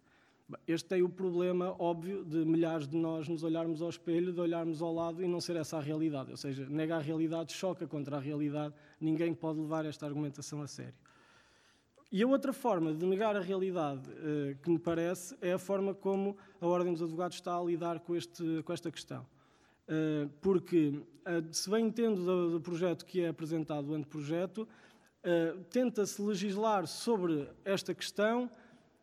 [0.67, 4.81] Este tem o problema óbvio de milhares de nós nos olharmos ao espelho, de olharmos
[4.81, 6.31] ao lado e não ser essa a realidade.
[6.31, 10.69] Ou seja, nega a realidade, choca contra a realidade, ninguém pode levar esta argumentação a
[10.69, 10.95] sério.
[12.13, 15.93] E a outra forma de negar a realidade eh, que me parece é a forma
[15.93, 19.27] como a Ordem dos Advogados está a lidar com, este, com esta questão.
[19.89, 21.03] Eh, porque,
[21.51, 24.69] se bem entendo do, projeto que é apresentado, o anteprojeto,
[25.71, 28.49] tenta-se legislar sobre esta questão,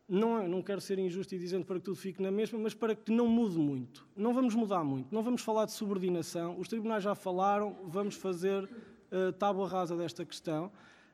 [0.08, 2.74] não, é, não quero ser injusto e dizendo para que tudo fique na mesma, mas
[2.74, 4.08] para que não mude muito.
[4.16, 8.64] Não vamos mudar muito, não vamos falar de subordinação, os tribunais já falaram, vamos fazer
[8.64, 10.72] uh, tábua rasa desta questão.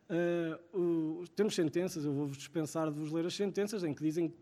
[0.10, 4.34] Uh, temos sentenças, eu vou-vos dispensar de vos ler as sentenças, em que dizem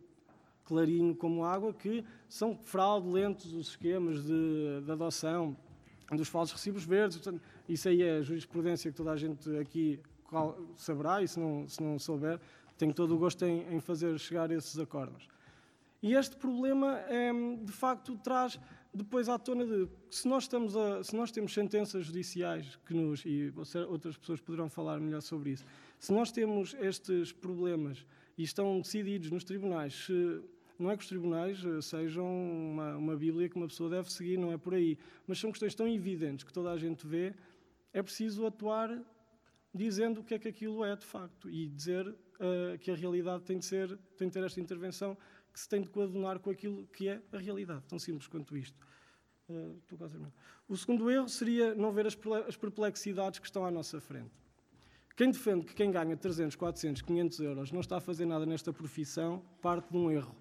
[0.63, 5.55] clarinho como água que são fraudulentos os esquemas de, de adoção
[6.11, 7.21] dos falsos recibos verdes.
[7.67, 9.99] Isso aí é jurisprudência que toda a gente aqui
[10.75, 12.39] saberá, e se não, se não souber,
[12.77, 15.27] tenho todo o gosto em, em fazer chegar esses acordos.
[16.01, 17.31] E este problema, é,
[17.63, 18.59] de facto, traz
[18.93, 23.23] depois à tona de se nós, estamos a, se nós temos sentenças judiciais que nos,
[23.25, 23.53] e
[23.87, 25.65] outras pessoas poderão falar melhor sobre isso,
[25.99, 28.05] se nós temos estes problemas
[28.37, 30.41] e estão decididos nos tribunais, se,
[30.79, 34.37] não é que os tribunais eh, sejam uma, uma Bíblia que uma pessoa deve seguir,
[34.37, 37.33] não é por aí, mas são questões tão evidentes que toda a gente vê,
[37.91, 39.03] é preciso atuar
[39.73, 43.43] dizendo o que é que aquilo é de facto e dizer uh, que a realidade
[43.43, 45.17] tem de ser, tem de ter esta intervenção
[45.53, 48.77] que se tem de coadunar com aquilo que é a realidade, tão simples quanto isto.
[49.49, 49.81] Uh,
[50.67, 52.15] o segundo erro seria não ver as,
[52.57, 54.31] perplexidades que estão à nossa frente.
[55.15, 58.71] Quem defende que quem ganha 300, 400, 500 euros não está a fazer nada nesta
[58.71, 60.35] profissão parte de um erro.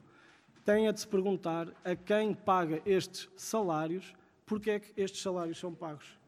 [0.64, 4.12] Tem a de se perguntar a quem paga estes salários,
[4.44, 6.18] porque é que estes salários são pagos.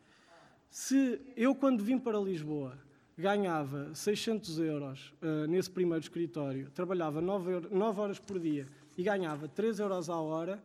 [0.70, 2.78] Se eu, quando vim para Lisboa,
[3.18, 8.64] ganhava 600 euros uh, nesse primeiro escritório, trabalhava 9, 9, horas por dia
[8.96, 10.62] e ganhava 3 euros à hora,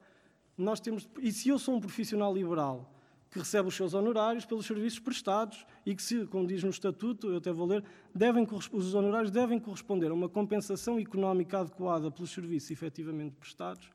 [0.55, 1.09] nós temos.
[1.19, 2.93] E se eu sou um profissional liberal
[3.31, 7.31] que recebe os seus honorários pelos serviços prestados e que, se, como diz no Estatuto,
[7.31, 7.83] eu até vou ler,
[8.13, 13.89] devem, os honorários devem corresponder a uma compensação económica adequada pelos serviços efetivamente prestados.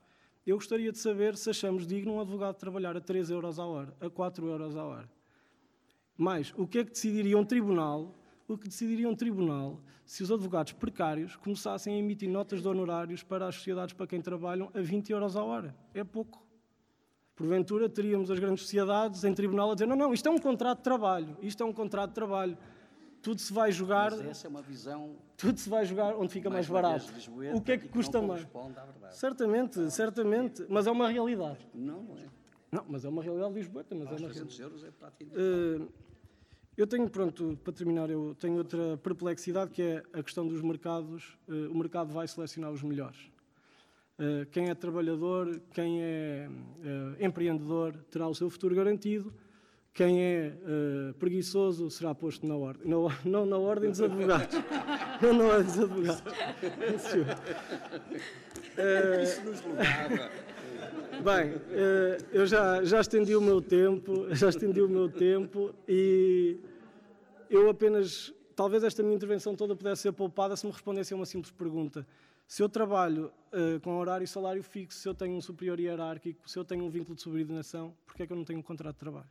[0.45, 3.95] Eu gostaria de saber se achamos digno um advogado trabalhar a 3 euros a hora,
[4.01, 5.09] a 4 euros a hora.
[6.17, 8.13] Mais, o que é que decidiria um tribunal,
[8.53, 13.21] o que decidiria um tribunal se os advogados precários começassem a emitir notas de honorários
[13.21, 15.75] para as sociedades para quem trabalham a 20 euros a hora?
[15.93, 16.43] É pouco.
[17.35, 20.79] Porventura teríamos as grandes sociedades em tribunal a dizer: não, não, isto é um contrato
[20.79, 22.57] de trabalho, isto é um contrato de trabalho.
[23.21, 24.11] Tudo se vai jogar.
[24.11, 25.15] Mas essa é uma visão.
[25.37, 27.13] Tudo se vai jogar onde fica mais, mais barato.
[27.53, 28.47] O que é que custa mais?
[29.11, 30.65] Certamente, certamente.
[30.67, 31.59] Mas é uma realidade.
[31.73, 32.25] Não, não é.
[32.71, 33.95] Não, mas é uma realidade lisboeta.
[33.95, 35.37] Mas é uma 300 euros é praticamente.
[35.37, 35.87] Uh,
[36.81, 41.37] eu tenho, pronto, para terminar, eu tenho outra perplexidade que é a questão dos mercados.
[41.47, 43.29] Uh, o mercado vai selecionar os melhores.
[44.17, 49.33] Eh, quem é trabalhador, quem é uh, empreendedor terá o seu futuro garantido,
[49.93, 50.53] quem é
[51.17, 52.87] preguiçoso será posto na ordem.
[52.87, 54.55] Não, não na ordem dos advogados.
[55.21, 56.23] não na ordem dos advogados.
[59.23, 60.31] Isso nos levava.
[61.23, 61.61] Bem,
[62.31, 66.57] eu já, já estendi o meu tempo, já estendi o meu tempo e
[67.49, 71.25] eu apenas, talvez esta minha intervenção toda pudesse ser poupada se me respondesse a uma
[71.25, 72.07] simples pergunta.
[72.47, 76.49] Se eu trabalho uh, com horário e salário fixo, se eu tenho um superior hierárquico,
[76.49, 78.95] se eu tenho um vínculo de subordinação, porquê é que eu não tenho um contrato
[78.95, 79.29] de trabalho?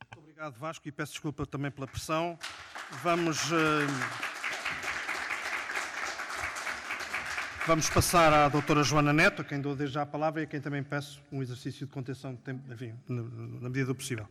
[0.00, 2.36] Muito obrigado, Vasco, e peço desculpa também pela pressão.
[3.02, 3.50] Vamos.
[3.52, 4.33] Uh...
[7.66, 10.46] Vamos passar à doutora Joana Neto, a quem dou desde já a palavra e a
[10.46, 12.38] quem também peço um exercício de contenção
[12.70, 14.28] enfim, na medida do possível.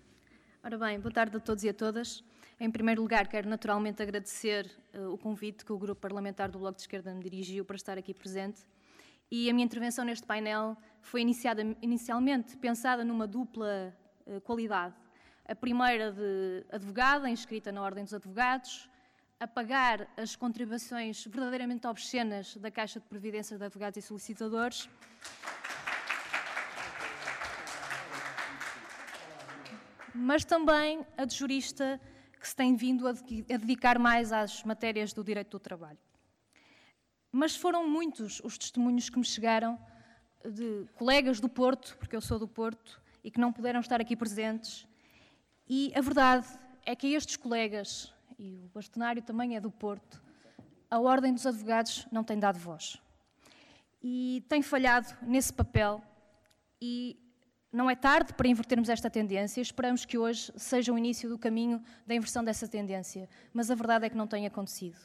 [0.63, 2.23] Ora bem, boa tarde a todos e a todas.
[2.59, 6.75] Em primeiro lugar, quero naturalmente agradecer uh, o convite que o Grupo Parlamentar do Bloco
[6.75, 8.61] de Esquerda me dirigiu para estar aqui presente.
[9.31, 13.95] E a minha intervenção neste painel foi iniciada, inicialmente pensada numa dupla
[14.27, 14.93] uh, qualidade.
[15.47, 18.87] A primeira de advogada, inscrita na Ordem dos Advogados,
[19.43, 24.87] a pagar as contribuições verdadeiramente obscenas da Caixa de Previdência de Advogados e Solicitadores.
[30.15, 31.99] Mas também a de jurista
[32.39, 35.99] que se tem vindo a dedicar mais às matérias do direito do trabalho.
[37.29, 39.77] Mas foram muitos os testemunhos que me chegaram
[40.45, 44.15] de colegas do Porto, porque eu sou do Porto, e que não puderam estar aqui
[44.15, 44.87] presentes.
[45.67, 46.47] E a verdade
[46.85, 48.13] é que a estes colegas,
[48.43, 50.21] e o bastonário também é do Porto,
[50.91, 53.01] a Ordem dos Advogados não tem dado voz.
[54.01, 56.03] E tem falhado nesse papel
[56.81, 57.17] e
[57.71, 61.81] não é tarde para invertermos esta tendência, esperamos que hoje seja o início do caminho
[62.05, 64.99] da inversão dessa tendência, mas a verdade é que não tem acontecido.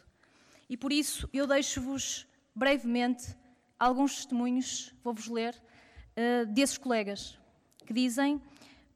[0.68, 3.36] E por isso eu deixo-vos brevemente
[3.78, 7.39] alguns testemunhos, vou-vos ler, uh, desses colegas,
[7.86, 8.43] que dizem: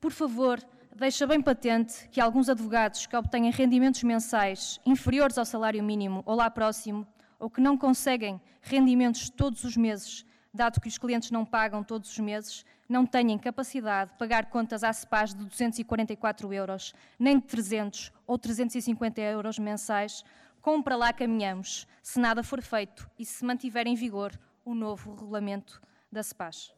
[0.01, 0.61] por favor,
[0.95, 6.35] deixa bem patente que alguns advogados que obtêm rendimentos mensais inferiores ao salário mínimo ou
[6.35, 7.07] lá próximo,
[7.39, 12.11] ou que não conseguem rendimentos todos os meses, dado que os clientes não pagam todos
[12.11, 17.47] os meses, não têm capacidade de pagar contas à CEPAS de 244 euros, nem de
[17.47, 20.23] 300 ou 350 euros mensais,
[20.61, 25.15] como para lá caminhamos, se nada for feito e se mantiver em vigor o novo
[25.15, 25.81] regulamento
[26.11, 26.73] da CEPAS.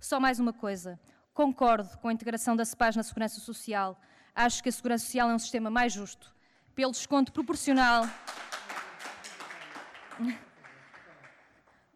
[0.00, 0.98] Só mais uma coisa.
[1.34, 3.98] Concordo com a integração da CEPAS na Segurança Social.
[4.34, 6.34] Acho que a Segurança Social é um sistema mais justo.
[6.74, 8.08] Pelo desconto proporcional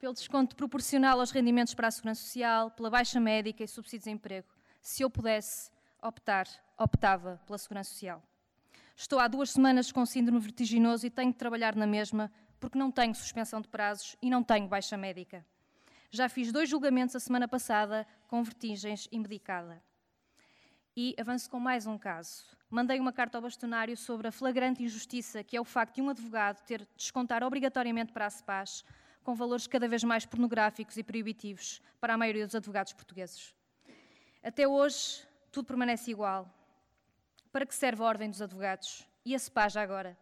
[0.00, 4.10] pelo desconto proporcional aos rendimentos para a Segurança Social, pela baixa médica e subsídios de
[4.10, 4.46] emprego.
[4.80, 5.70] Se eu pudesse
[6.02, 6.46] optar,
[6.78, 8.22] optava pela Segurança Social.
[8.94, 12.30] Estou há duas semanas com síndrome vertiginoso e tenho de trabalhar na mesma
[12.60, 15.44] porque não tenho suspensão de prazos e não tenho baixa médica.
[16.10, 19.82] Já fiz dois julgamentos a semana passada com vertigens medicada.
[20.96, 22.44] E avanço com mais um caso.
[22.70, 26.08] Mandei uma carta ao bastonário sobre a flagrante injustiça que é o facto de um
[26.08, 28.84] advogado ter de descontar obrigatoriamente para a CEPAS
[29.22, 33.54] com valores cada vez mais pornográficos e proibitivos para a maioria dos advogados portugueses.
[34.42, 36.48] Até hoje, tudo permanece igual.
[37.50, 39.06] Para que serve a Ordem dos Advogados?
[39.24, 40.16] E a CEPAJ agora?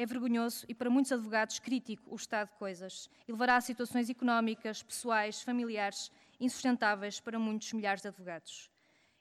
[0.00, 4.08] É vergonhoso e, para muitos advogados, crítico o estado de coisas e levará a situações
[4.08, 8.70] económicas, pessoais, familiares insustentáveis para muitos milhares de advogados.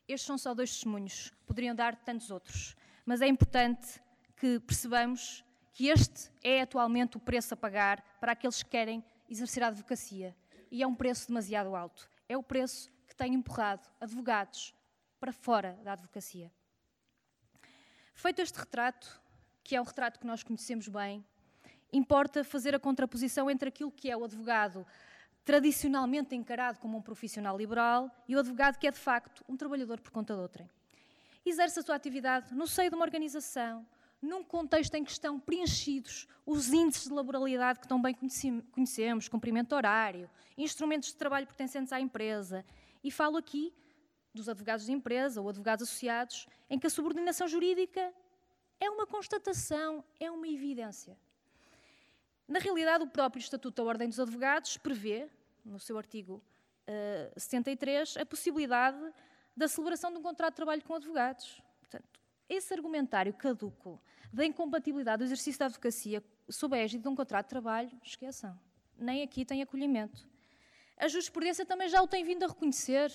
[0.07, 4.01] Estes são só dois testemunhos, poderiam dar tantos outros, mas é importante
[4.38, 9.61] que percebamos que este é atualmente o preço a pagar para aqueles que querem exercer
[9.63, 10.34] a advocacia.
[10.71, 12.09] E é um preço demasiado alto.
[12.30, 14.73] É o preço que tem empurrado advogados
[15.19, 16.49] para fora da advocacia.
[18.13, 19.21] Feito este retrato,
[19.70, 21.24] que é um retrato que nós conhecemos bem,
[21.93, 24.84] importa fazer a contraposição entre aquilo que é o advogado
[25.45, 30.01] tradicionalmente encarado como um profissional liberal e o advogado que é de facto um trabalhador
[30.01, 30.67] por conta de outrem.
[31.45, 33.86] exerce a sua atividade no seio de uma organização,
[34.20, 38.17] num contexto em que estão preenchidos os índices de laboralidade que tão bem
[38.72, 42.65] conhecemos, cumprimento horário, instrumentos de trabalho pertencentes à empresa.
[43.03, 43.72] E falo aqui
[44.34, 48.11] dos advogados de empresa ou advogados associados, em que a subordinação jurídica
[48.80, 51.17] é uma constatação, é uma evidência.
[52.47, 55.30] Na realidade, o próprio Estatuto da Ordem dos Advogados prevê,
[55.63, 56.41] no seu artigo uh,
[56.88, 58.97] eh, 73, a possibilidade
[59.55, 61.61] da celebração de um contrato de trabalho com advogados.
[61.80, 64.01] Portanto, esse argumentário caduco
[64.34, 68.59] da incompatibilidade do exercício da advocacia sob a égide de um contrato de trabalho, esqueçam.
[68.97, 70.27] Nem aqui tem acolhimento.
[70.97, 73.11] A jurisprudência também já o tem vindo a reconhecer.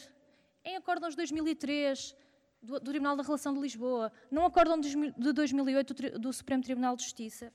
[0.64, 2.16] Em acórdãos de 2003
[2.64, 6.96] do, do Tribunal da Relação de Lisboa, num acórdão de 2008 do, do Supremo Tribunal
[6.96, 7.52] de Justiça.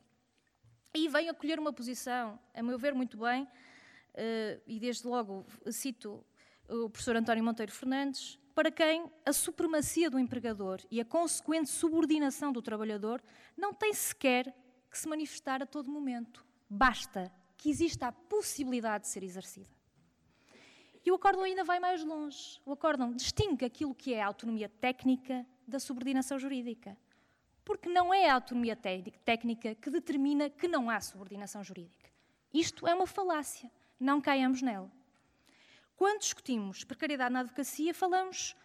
[0.93, 6.23] E vem acolher uma posição, a meu ver, muito bem, uh, e desde logo cito
[6.67, 12.51] o professor António Monteiro Fernandes, para quem a supremacia do empregador e a consequente subordinação
[12.51, 13.21] do trabalhador
[13.57, 14.53] não tem sequer
[14.89, 16.45] que se manifestar a todo momento.
[16.69, 19.78] Basta que exista a possibilidade de ser exercida.
[21.05, 22.59] E o acórdão ainda vai mais longe.
[22.65, 26.97] O acórdão distingue aquilo que é a autonomia técnica da subordinação jurídica.
[27.63, 32.09] Porque não é a autonomia técnica que determina que não há subordinação jurídica.
[32.53, 33.71] Isto é uma falácia.
[33.99, 34.91] Não caiamos nela.
[35.95, 38.55] Quando discutimos precariedade na advocacia, falamos,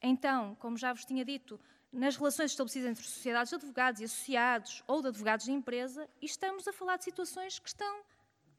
[0.00, 1.58] então, como já vos tinha dito,
[1.90, 6.26] nas relações estabelecidas entre sociedades de advogados e associados ou de advogados de empresa, e
[6.26, 8.02] estamos a falar de situações que estão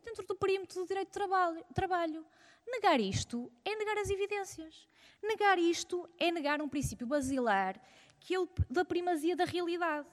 [0.03, 2.25] dentro do perímetro do direito de trabalho.
[2.65, 4.87] Negar isto é negar as evidências.
[5.21, 7.79] Negar isto é negar um princípio basilar
[8.19, 10.07] que é o da primazia da realidade.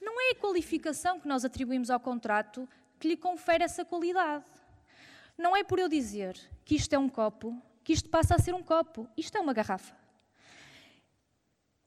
[0.00, 2.68] Não é a qualificação que nós atribuímos ao contrato
[2.98, 4.44] que lhe confere essa qualidade.
[5.36, 8.54] Não é por eu dizer que isto é um copo que isto passa a ser
[8.54, 9.06] um copo.
[9.16, 9.94] Isto é uma garrafa.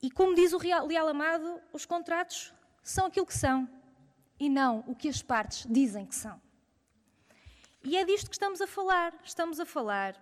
[0.01, 2.53] E como diz o Leal Amado, os contratos
[2.83, 3.67] são aquilo que são
[4.39, 6.39] e não o que as partes dizem que são.
[7.87, 9.13] E é disto que estamos a falar.
[9.23, 10.13] Estamos a falar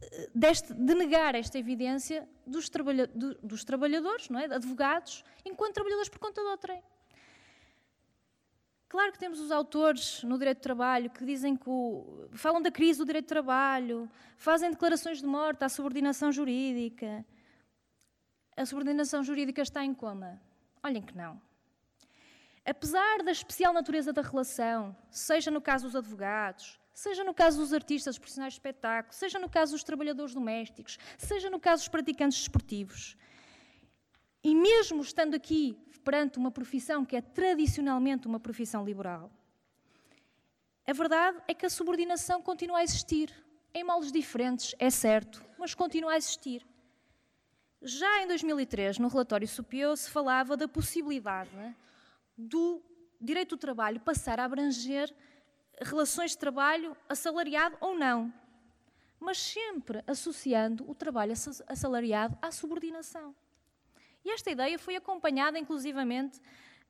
[0.00, 3.08] eh, deste, de negar esta evidência dos, trabalha,
[3.42, 4.44] dos trabalhadores, não é?
[4.44, 6.80] advogados, enquanto trabalhadores por conta de outrem.
[8.88, 12.70] Claro que temos os autores no direito do trabalho que dizem que o, falam da
[12.70, 17.26] crise do direito do trabalho, fazem declarações de morte à subordinação jurídica.
[18.56, 20.40] A subordinação jurídica está em coma?
[20.80, 21.42] Olhem que não.
[22.64, 27.72] Apesar da especial natureza da relação, seja no caso dos advogados, seja no caso dos
[27.72, 31.88] artistas, dos profissionais de espetáculo, seja no caso dos trabalhadores domésticos, seja no caso dos
[31.88, 33.16] praticantes desportivos,
[34.44, 39.30] e mesmo estando aqui perante uma profissão que é tradicionalmente uma profissão liberal.
[40.86, 43.32] A verdade é que a subordinação continua a existir,
[43.74, 46.66] em moldes diferentes, é certo, mas continua a existir.
[47.80, 51.74] Já em 2003, no relatório SUPIO, se falava da possibilidade né,
[52.36, 52.82] do
[53.20, 55.14] direito do trabalho passar a abranger
[55.80, 58.32] relações de trabalho assalariado ou não,
[59.18, 61.32] mas sempre associando o trabalho
[61.66, 63.34] assalariado à subordinação.
[64.24, 66.40] E esta ideia foi acompanhada, inclusivamente,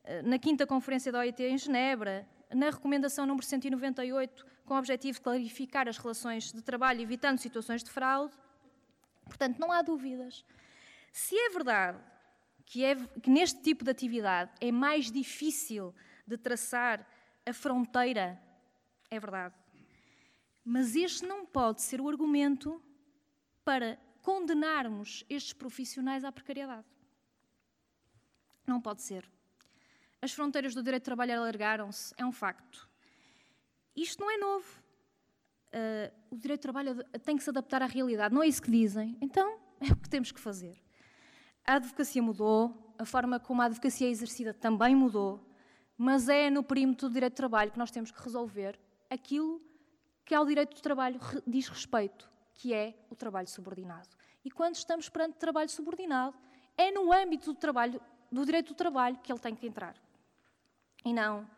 [0.05, 5.19] eh, na quinta conferência da OIT em Genebra, na recomendação número 198, com o objetivo
[5.19, 8.35] de clarificar as relações de trabalho, evitando situações de fraude.
[9.25, 10.45] Portanto, não há dúvidas.
[11.13, 11.99] Se é verdade
[12.65, 15.95] que, é, que neste tipo de atividade é mais difícil
[16.27, 17.07] de traçar
[17.45, 18.41] a fronteira,
[19.11, 19.55] é verdade.
[20.65, 22.81] Mas este não pode ser o argumento
[23.65, 26.87] para condenarmos estes profissionais à precariedade.
[28.67, 29.29] Não pode ser.
[30.21, 32.89] As fronteiras do direito de trabalho alargaram-se, é um facto.
[33.97, 34.83] Isto não é novo.
[35.73, 38.71] Uh, o direito de trabalho tem que se adaptar à realidade, não é isso que
[38.71, 39.17] dizem.
[39.21, 40.81] Então, é o que temos que fazer.
[41.65, 45.41] A advocacia mudou, a forma como a advocacia é exercida também mudou,
[45.97, 49.61] mas é no perímetro do direito de trabalho que nós temos que resolver aquilo
[50.25, 54.09] que ao direito do trabalho diz respeito, que é o trabalho subordinado.
[54.45, 56.37] E quando estamos perante trabalho subordinado,
[56.77, 58.01] é no âmbito do trabalho
[58.31, 59.95] do direito do trabalho que ele tem que entrar.
[61.05, 61.49] E não,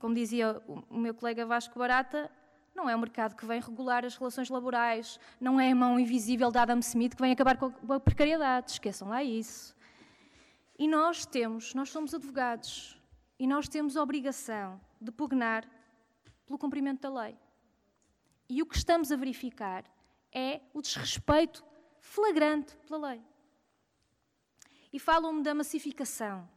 [0.00, 0.60] como dizia
[0.90, 2.30] o meu colega Vasco Barata,
[2.74, 6.50] não é o mercado que vem regular as relações laborais, não é a mão invisível
[6.50, 9.74] de Adam Smith que vem acabar com a precariedade, esqueçam lá isso.
[10.78, 13.00] E nós temos, nós somos advogados,
[13.38, 15.64] e nós temos a obrigação de pugnar
[16.46, 17.36] pelo cumprimento da lei.
[18.48, 19.84] E o que estamos a verificar
[20.32, 21.64] é o desrespeito
[22.00, 23.22] flagrante pela lei
[24.92, 26.48] e falam-me da massificação.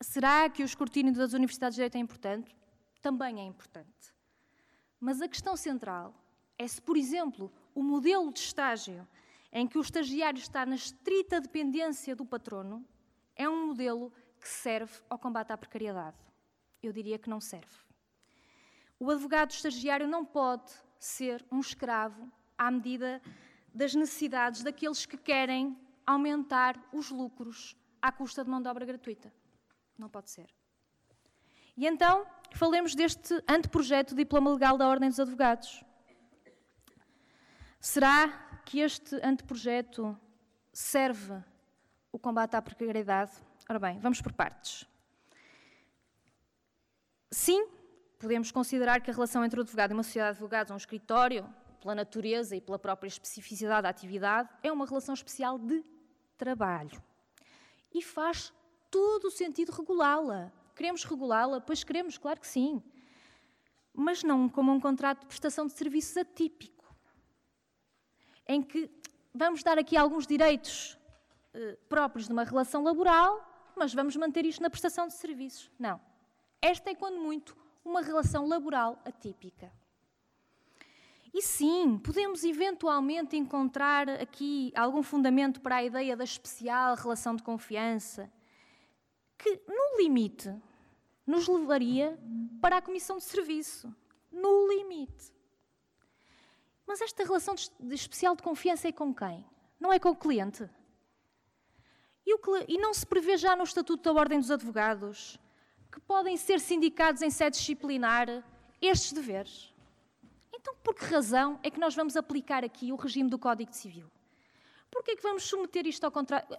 [0.00, 2.54] Será que o escrutínio das universidades de direito é importante?
[3.00, 4.11] Também é importante.
[5.02, 6.14] Mas a questão central
[6.56, 9.04] é se, por exemplo, o modelo de estágio
[9.52, 12.86] em que o estagiário está na estrita dependência do patrono,
[13.34, 16.16] é um modelo que serve ao combate à precariedade.
[16.80, 17.76] Eu diria que não serve.
[18.96, 23.20] O advogado estagiário não pode ser um escravo à medida
[23.74, 25.76] das necessidades daqueles que querem
[26.06, 29.34] aumentar os lucros à custa de mão de obra gratuita.
[29.98, 30.61] Não pode ser.
[31.76, 35.82] E então, falemos deste anteprojeto de diploma legal da Ordem dos Advogados.
[37.80, 38.28] Será
[38.64, 40.18] que este anteprojeto
[40.72, 41.42] serve
[42.12, 43.32] o combate à precariedade?
[43.68, 44.86] Ora bem, vamos por partes.
[47.30, 47.66] Sim,
[48.18, 51.48] podemos considerar que a relação entre o advogado e uma sociedade de advogados, um escritório,
[51.80, 55.82] pela natureza e pela própria especificidade da atividade, é uma relação especial de
[56.36, 57.02] trabalho.
[57.92, 58.52] E faz
[58.90, 60.52] todo o sentido regulá-la.
[60.74, 61.60] Queremos regulá-la?
[61.60, 62.82] Pois queremos, claro que sim.
[63.92, 66.94] Mas não como um contrato de prestação de serviços atípico,
[68.46, 68.90] em que
[69.34, 70.98] vamos dar aqui alguns direitos
[71.54, 75.70] eh, próprios de uma relação laboral, mas vamos manter isto na prestação de serviços.
[75.78, 76.00] Não.
[76.60, 79.72] Esta é, quando muito, uma relação laboral atípica.
[81.34, 87.42] E sim, podemos eventualmente encontrar aqui algum fundamento para a ideia da especial relação de
[87.42, 88.30] confiança,
[89.42, 90.54] que, no limite,
[91.26, 92.16] nos levaria
[92.60, 93.92] para a comissão de serviço.
[94.30, 95.32] No limite.
[96.86, 99.44] Mas esta relação de especial de confiança é com quem?
[99.80, 100.68] Não é com o cliente?
[102.24, 105.38] E, o, e não se prevê já no Estatuto da Ordem dos Advogados
[105.90, 108.28] que podem ser sindicados em sede disciplinar
[108.80, 109.74] estes deveres?
[110.52, 114.10] Então, por que razão é que nós vamos aplicar aqui o regime do Código Civil?
[114.90, 116.56] Por que é que vamos submeter isto ao contrato,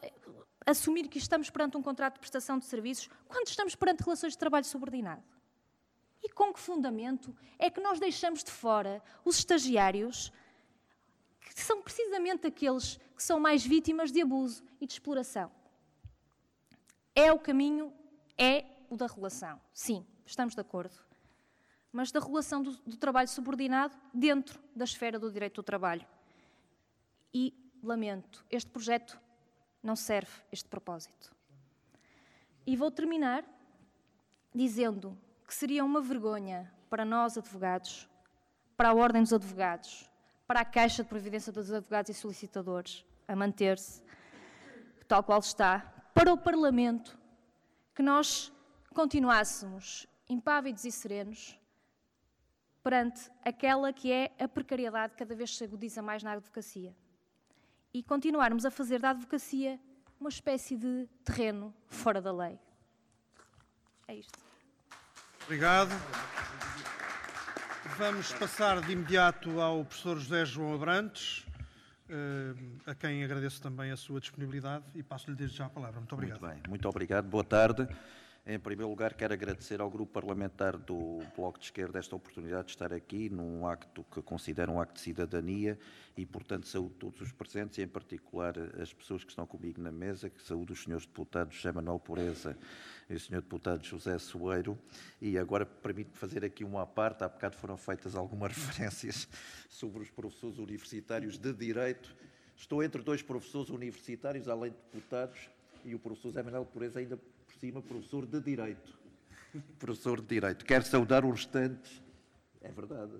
[0.66, 4.40] assumir que estamos perante um contrato de prestação de serviços quando estamos perante relações de
[4.40, 5.24] trabalho subordinado?
[6.24, 10.32] E com que fundamento é que nós deixamos de fora os estagiários,
[11.42, 15.52] que são precisamente aqueles que são mais vítimas de abuso e de exploração?
[17.14, 17.94] É o caminho,
[18.38, 19.60] é o da relação.
[19.74, 20.96] Sim, estamos de acordo.
[21.92, 26.08] Mas da relação do, do trabalho subordinado dentro da esfera do direito do trabalho.
[27.34, 27.54] E,
[27.84, 29.20] lamento, este projeto
[29.84, 31.36] não serve este propósito.
[32.66, 33.44] E vou terminar
[34.56, 38.10] dizendo que seria uma vergonha para nós, advogados,
[38.78, 40.10] para a Ordem dos Advogados,
[40.48, 44.02] para a Caixa de Previdência dos Advogados e Solicitadores, a manter-se
[45.08, 45.80] tal qual está,
[46.14, 47.18] para o Parlamento,
[47.94, 48.52] que nós
[48.94, 51.60] continuássemos impávidos e serenos
[52.84, 56.96] perante aquela que é a precariedade que cada vez se agudiza mais na advocacia.
[57.94, 59.80] E continuarmos a fazer da advocacia
[60.20, 62.58] uma espécie de terreno fora da lei.
[64.08, 64.40] É isto.
[65.44, 65.92] Obrigado.
[67.98, 71.46] Vamos passar de imediato ao professor José João Abrantes,
[72.10, 72.56] eh,
[72.88, 76.00] a quem agradeço também a sua disponibilidade e passo-lhe desde já a palavra.
[76.00, 76.42] Muito obrigado.
[76.42, 77.28] Muito bem, muito obrigado.
[77.28, 77.88] Boa tarde.
[78.46, 82.72] Em primeiro lugar, quero agradecer ao Grupo Parlamentar do Bloco de Esquerda esta oportunidade de
[82.72, 85.80] estar aqui num acto que considero um acto de cidadania
[86.18, 89.94] e, portanto, saúdo todos os presentes e, em particular, as pessoas que estão comigo na
[89.94, 92.58] mesa, que saúdo os senhores deputados José Manuel Pureza
[93.10, 94.78] e o senhor deputado José Soeiro.
[95.22, 99.26] E agora permito-me fazer aqui uma parte, há bocado foram feitas algumas referências
[99.70, 102.14] sobre os professores universitários de Direito.
[102.58, 105.50] Estou entre dois professores universitários, além de deputados,
[105.86, 107.18] e o professor José Manuel Pureza ainda
[107.64, 109.00] cima, professor de Direito.
[109.80, 110.66] professor de Direito.
[110.66, 112.04] Quero saudar os restantes.
[112.60, 113.14] É verdade.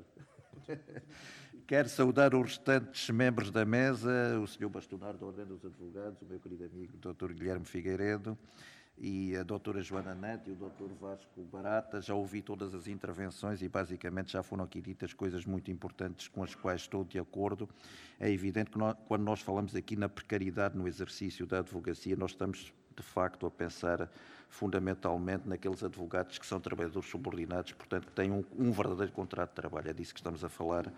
[1.66, 4.68] Quero saudar os restantes membros da mesa, o Sr.
[4.68, 7.32] Bastonar da Ordem dos Advogados, o meu querido amigo Dr.
[7.32, 8.38] Guilherme Figueiredo
[8.98, 12.02] e a doutora Joana Neto e o doutor Vasco Barata.
[12.02, 16.44] Já ouvi todas as intervenções e basicamente já foram aqui ditas coisas muito importantes com
[16.44, 17.70] as quais estou de acordo.
[18.20, 22.32] É evidente que nós, quando nós falamos aqui na precariedade no exercício da advocacia, nós
[22.32, 24.10] estamos de facto a pensar
[24.54, 29.56] fundamentalmente naqueles advogados que são trabalhadores subordinados, portanto, que têm um, um, verdadeiro contrato de
[29.56, 29.90] trabalho.
[29.90, 30.94] É disso que estamos a falar.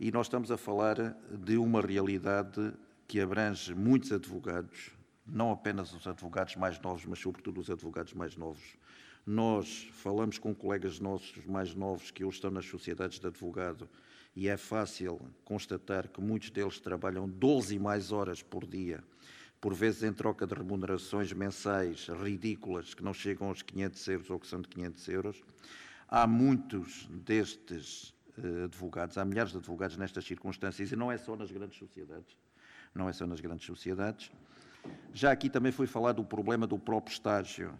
[0.00, 2.74] E nós estamos a falar de uma realidade
[3.06, 4.90] que abrange muitos advogados,
[5.24, 8.76] não apenas os advogados mais novos, mas sobretudo os advogados mais novos.
[9.24, 13.88] Nós falamos com colegas nossos mais novos que hoje estão nas sociedades de advogado
[14.34, 19.02] e é fácil constatar que muitos deles trabalham 12 e mais horas por dia
[19.64, 24.38] por vezes em troca de remunerações mensais ridículas que não chegam aos 500 euros ou
[24.38, 25.42] que são de 500 euros.
[26.06, 31.34] Há muitos destes uh, advogados, há milhares de advogados nestas circunstâncias e não é só
[31.34, 32.36] nas grandes sociedades.
[32.94, 34.30] Não é só nas grandes sociedades.
[35.14, 37.72] Já aqui também foi falado o problema do próprio estágio.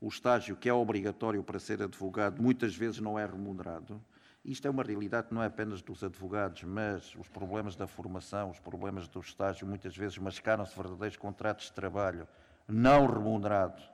[0.00, 4.02] O estágio que é obrigatório para ser advogado muitas vezes não é remunerado
[4.44, 8.58] Isto é uma realidade não é apenas dos advogados, mas os problemas da formação, os
[8.58, 12.26] problemas do estágio, muitas vezes mascaram-se verdadeiros contratos de trabalho
[12.66, 13.90] não remunerados,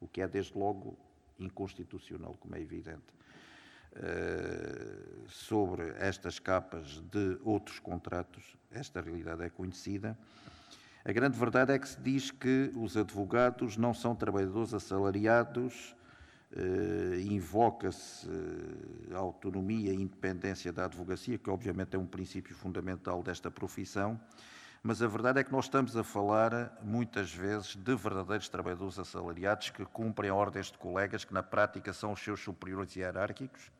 [0.00, 0.98] o que é desde logo
[1.38, 3.06] inconstitucional, como é evidente,
[3.92, 8.56] uh, sobre estas capas de outros contratos.
[8.72, 10.18] Esta realidade é conhecida.
[11.04, 15.96] A grande verdade é que se diz que os advogados não são trabalhadores assalariados
[17.20, 23.50] invoca-se uh, a autonomia e independência da advocacia, que obviamente é um princípio fundamental desta
[23.50, 24.18] profissão,
[24.82, 29.70] mas a verdade é que nós estamos a falar muitas vezes de verdadeiros trabalhadores assalariados
[29.70, 33.70] que cumprem ordens de colegas que na prática são os seus superiores hierárquicos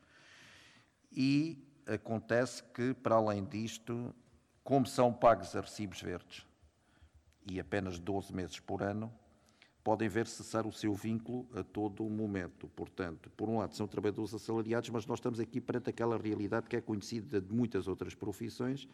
[1.11, 4.15] e acontece que, para além disto,
[4.63, 6.47] como são pagos a recibos verdes
[7.51, 9.11] e apenas 12 meses por ano,
[9.89, 12.69] podem ver cessar o seu vínculo a todo momento.
[12.77, 16.77] Portanto, por um lado, são trabalhadores assalariados, mas nós estamos aqui perante aquela realidade que
[16.77, 18.87] é conhecida de muitas outras profissões,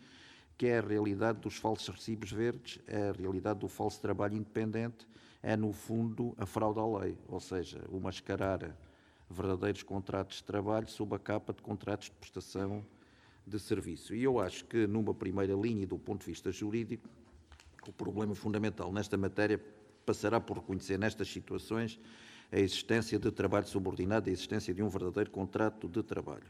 [0.57, 5.05] que é a realidade dos falsos recibos verdes, é a realidade do falso trabalho independente,
[5.43, 8.79] é, no fundo, a fraude à lei, ou seja, o mascarar
[9.29, 12.87] verdadeiros contratos de trabalho sob a capa de contratos de prestação
[13.45, 14.15] de serviço.
[14.15, 17.09] E eu acho que, numa primeira linha, do ponto de vista jurídico,
[17.85, 19.61] o problema fundamental nesta matéria
[20.05, 21.99] passará por reconhecer nestas situações
[22.53, 26.45] a existência de trabalho subordinado, a existência de um verdadeiro contrato de trabalho.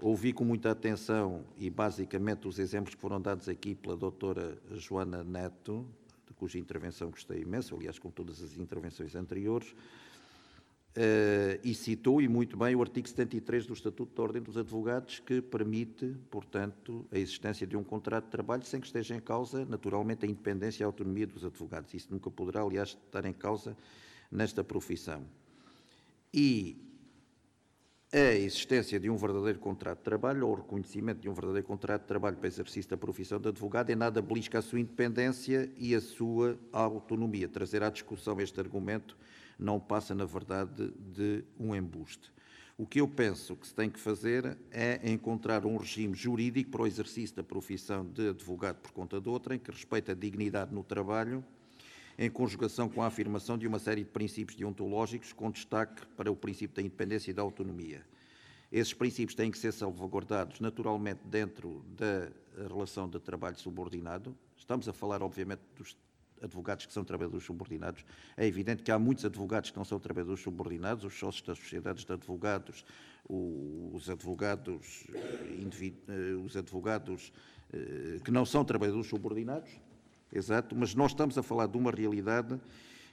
[0.00, 5.22] Ouvi com muita atenção e basicamente os exemplos que foram dados aqui pela doutora Joana
[5.22, 5.86] Neto,
[6.26, 9.74] de cuja intervenção gostei imenso, aliás, com todas as intervenções anteriores,
[11.62, 15.40] e citou, e muito bem, o artigo 73 do Estatuto da Ordem dos Advogados, que
[15.40, 20.26] permite, portanto, a existência de um contrato de trabalho sem que esteja em causa, naturalmente,
[20.26, 21.94] a independência e a autonomia dos advogados.
[21.94, 23.76] Isso nunca poderá, aliás, estar em causa
[24.30, 25.24] nesta profissão.
[26.34, 26.76] E
[28.12, 32.02] a existência de um verdadeiro contrato de trabalho ou o reconhecimento de um verdadeiro contrato
[32.02, 35.94] de trabalho para exercício da profissão de advogado em nada belisca a sua independência e
[35.94, 37.48] a sua autonomia.
[37.48, 39.16] Trazer à discussão este argumento
[39.60, 42.32] não passa, na verdade, de um embuste.
[42.78, 46.82] O que eu penso que se tem que fazer é encontrar um regime jurídico para
[46.82, 50.74] o exercício da profissão de advogado por conta de outra, em que respeita a dignidade
[50.74, 51.44] no trabalho,
[52.18, 56.36] em conjugação com a afirmação de uma série de princípios deontológicos, com destaque para o
[56.36, 58.02] princípio da independência e da autonomia.
[58.72, 62.30] Esses princípios têm que ser salvaguardados naturalmente dentro da
[62.66, 64.34] relação de trabalho subordinado.
[64.56, 65.94] Estamos a falar, obviamente, dos
[66.42, 68.04] advogados que são trabalhadores subordinados.
[68.36, 72.04] É evidente que há muitos advogados que não são trabalhadores subordinados, os sócios das sociedades
[72.04, 72.84] de advogados,
[73.28, 75.06] os advogados,
[76.08, 77.32] eh, os advogados
[77.72, 79.70] eh, que não são trabalhadores subordinados,
[80.32, 82.60] exato, mas nós estamos a falar de uma realidade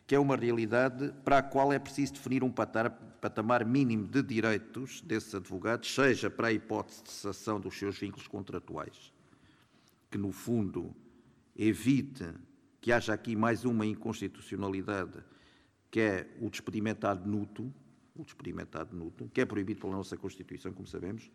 [0.07, 5.01] que é uma realidade para a qual é preciso definir um patamar mínimo de direitos
[5.01, 9.11] desses advogados, seja para a hipótese de cessação dos seus vínculos contratuais,
[10.09, 10.95] que no fundo
[11.57, 12.23] evite
[12.81, 15.23] que haja aqui mais uma inconstitucionalidade,
[15.89, 17.71] que é o despedimento ad nutum,
[18.15, 21.31] o despedimento ad nutum, que é proibido pela nossa Constituição, como sabemos,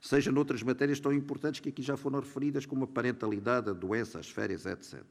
[0.00, 4.18] seja noutras matérias tão importantes que aqui já foram referidas, como a parentalidade, a doença,
[4.18, 5.02] as férias, etc.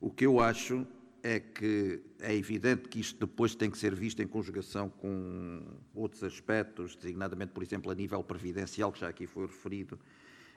[0.00, 0.86] O que eu acho
[1.22, 5.62] é que é evidente que isto depois tem que ser visto em conjugação com
[5.94, 9.98] outros aspectos, designadamente, por exemplo, a nível previdencial, que já aqui foi referido.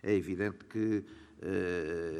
[0.03, 1.05] É evidente que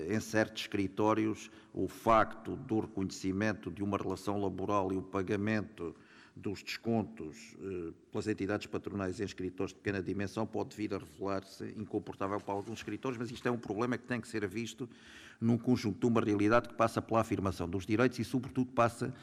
[0.09, 5.95] em certos escritórios, o facto do reconhecimento de uma relação laboral e o pagamento
[6.38, 11.65] dos descontos eh, pelas entidades patronais em escritórios de pequena dimensão pode vir a revelar-se
[11.76, 14.88] incomportável para alguns escritórios, mas isto é um problema que tem que ser visto
[15.41, 19.13] num conjunto de uma realidade que passa pela afirmação dos direitos e, sobretudo, passa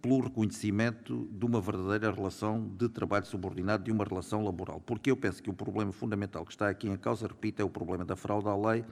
[0.00, 4.80] pelo reconhecimento de uma verdadeira relação de trabalho subordinado, de uma relação laboral.
[4.80, 7.68] Porque eu penso que o problema fundamental que está aqui em causa, repito, é o
[7.68, 8.84] problema da fraude à lei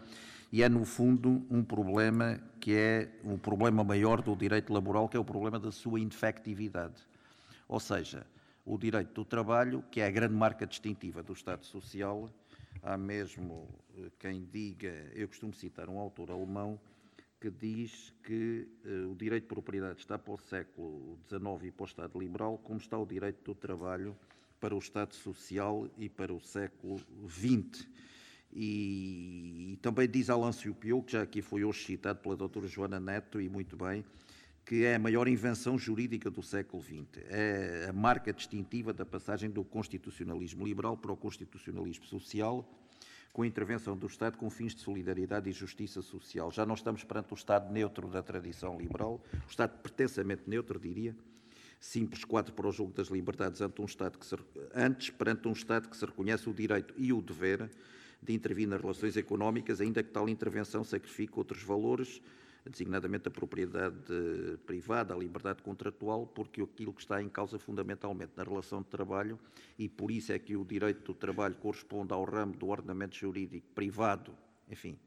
[0.50, 5.16] e é, no fundo, um problema que é o problema maior do direito laboral, que
[5.16, 7.02] é o problema da sua indefectividade.
[7.68, 8.26] Ou seja,
[8.64, 12.30] o direito do trabalho, que é a grande marca distintiva do Estado Social,
[12.82, 16.80] há mesmo eh, quem diga, eu costumo citar um autor alemão,
[17.40, 21.84] que diz que uh, o direito de propriedade está para o século XIX e para
[21.84, 24.16] o Estado liberal, como está o direito do trabalho
[24.60, 27.86] para o Estado social e para o século XX.
[28.52, 32.98] E, e também diz Alâncio Pio, que já aqui foi hoje citado pela doutora Joana
[32.98, 34.04] Neto, e muito bem,
[34.64, 37.24] que é a maior invenção jurídica do século XX.
[37.28, 42.68] É a marca distintiva da passagem do constitucionalismo liberal para o constitucionalismo social,
[43.32, 46.50] com a intervenção do Estado com fins de solidariedade e justiça social.
[46.50, 51.14] Já não estamos perante o Estado neutro da tradição liberal, o Estado pretensamente neutro, diria,
[51.80, 54.36] simples quadro para o jogo das liberdades ante um Estado que se,
[54.74, 57.70] antes perante um Estado que se reconhece o direito e o dever
[58.22, 62.20] de intervir nas relações económicas, ainda que tal intervenção sacrifique outros valores,
[62.68, 63.96] designadamente a propriedade
[64.66, 69.38] privada, a liberdade contratual, porque aquilo que está em causa fundamentalmente na relação de trabalho,
[69.78, 73.66] e por isso é que o direito do trabalho corresponde ao ramo do ordenamento jurídico
[73.74, 74.34] privado,
[74.70, 74.98] enfim,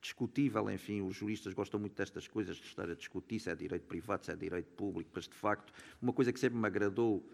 [0.00, 3.86] discutível, enfim, os juristas gostam muito destas coisas, de estar a discutir se é direito
[3.86, 5.72] privado, se é direito público, mas de facto,
[6.02, 7.24] uma coisa que sempre me agradou,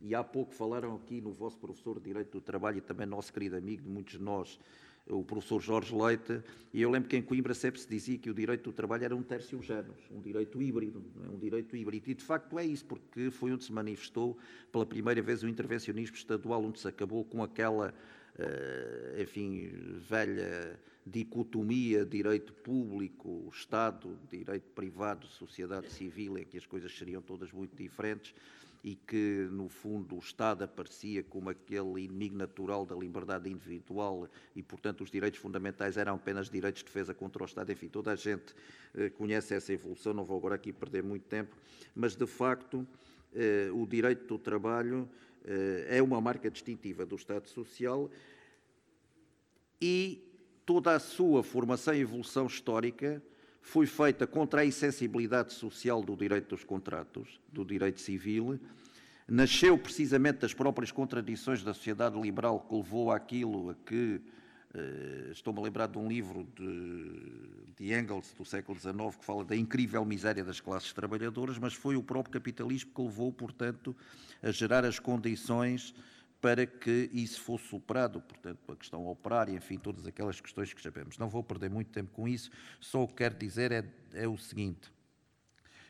[0.00, 3.32] e há pouco falaram aqui no vosso professor de Direito do Trabalho e também nosso
[3.32, 4.58] querido amigo de muitos de nós,
[5.08, 6.42] o professor Jorge Leite,
[6.72, 9.14] e eu lembro que em Coimbra sempre se dizia que o direito do trabalho era
[9.14, 11.28] um tercio género, um direito híbrido, é?
[11.28, 12.10] um direito híbrido.
[12.10, 14.36] E de facto é isso, porque foi onde se manifestou
[14.72, 17.94] pela primeira vez o intervencionismo estadual, onde se acabou com aquela,
[18.36, 19.70] uh, enfim,
[20.08, 27.52] velha dicotomia direito público, Estado, direito privado, sociedade civil, em que as coisas seriam todas
[27.52, 28.34] muito diferentes
[28.86, 34.62] e que, no fundo, o Estado aparecia como aquele inimigo natural da liberdade individual e,
[34.62, 37.72] portanto, os direitos fundamentais eram apenas direitos de defesa contra o Estado.
[37.72, 38.54] Enfim, toda a gente
[38.94, 41.56] eh, conhece essa evolução, não vou agora aqui perder muito tempo,
[41.96, 42.86] mas, de facto,
[43.34, 45.08] eh, o direito do trabalho
[45.44, 48.08] eh, é uma marca distintiva do Estado Social
[49.82, 50.22] e
[50.64, 53.20] toda a sua formação e evolução histórica
[53.66, 58.60] foi feita contra a insensibilidade social do direito dos contratos, do direito civil,
[59.26, 64.20] nasceu precisamente das próprias contradições da sociedade liberal que levou àquilo a que,
[64.72, 69.44] uh, estou-me a lembrar de um livro de, de Engels, do século XIX, que fala
[69.44, 73.96] da incrível miséria das classes trabalhadoras, mas foi o próprio capitalismo que levou, portanto,
[74.44, 75.92] a gerar as condições
[76.46, 81.18] para que isso fosse superado, portanto, a questão operária, enfim, todas aquelas questões que sabemos.
[81.18, 84.38] Não vou perder muito tempo com isso, só o que quero dizer é, é o
[84.38, 84.92] seguinte: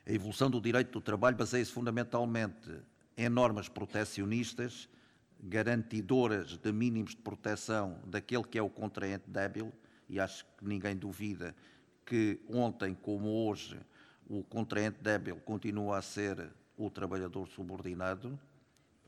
[0.06, 2.70] a evolução do direito do trabalho baseia-se fundamentalmente
[3.18, 4.88] em normas protecionistas,
[5.38, 9.70] garantidoras de mínimos de proteção daquele que é o contraente débil,
[10.08, 11.54] e acho que ninguém duvida
[12.06, 13.78] que ontem como hoje
[14.26, 18.40] o contraente débil continua a ser o trabalhador subordinado,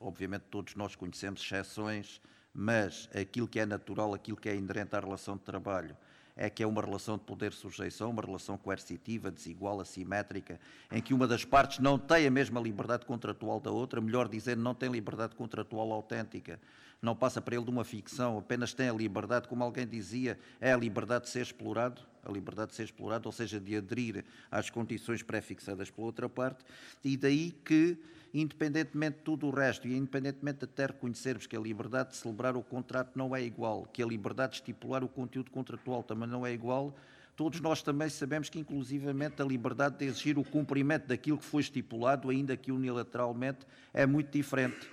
[0.01, 2.21] Obviamente todos nós conhecemos exceções,
[2.53, 5.97] mas aquilo que é natural, aquilo que é inerente à relação de trabalho,
[6.39, 11.27] é que é uma relação de poder-sujeição, uma relação coercitiva, desigual, assimétrica, em que uma
[11.27, 15.35] das partes não tem a mesma liberdade contratual da outra, melhor dizendo, não tem liberdade
[15.35, 16.61] contratual autêntica,
[17.03, 20.73] não passa para ele de uma ficção, apenas tem a liberdade, como alguém dizia, é
[20.73, 24.71] a liberdade de ser explorado, a liberdade de ser explorado, ou seja, de aderir às
[24.71, 26.65] condições pré-fixadas pela outra parte,
[27.03, 27.99] e daí que
[28.33, 32.57] independentemente de tudo o resto e independentemente de até reconhecermos que a liberdade de celebrar
[32.57, 36.47] o contrato não é igual, que a liberdade de estipular o conteúdo contratual também não
[36.47, 36.95] é igual,
[37.37, 41.63] todos nós também sabemos que, inclusivamente, a liberdade de exigir o cumprimento daquilo que foi
[41.63, 44.91] estipulado, ainda que unilateralmente, é muito diferente.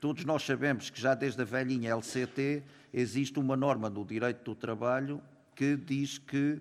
[0.00, 2.62] Todos nós sabemos que já desde a velhinha LCT
[2.92, 5.22] existe uma norma no direito do trabalho
[5.54, 6.60] que diz que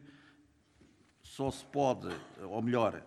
[1.22, 2.08] só se pode,
[2.42, 3.04] ou melhor,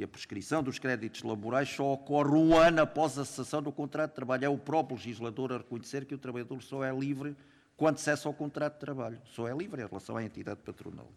[0.00, 4.12] que a prescrição dos créditos laborais só ocorre um ano após a cessação do contrato
[4.12, 4.46] de trabalho.
[4.46, 7.36] É o próprio legislador a reconhecer que o trabalhador só é livre
[7.76, 9.20] quando cessa o contrato de trabalho.
[9.26, 11.12] Só é livre em relação à entidade patronal.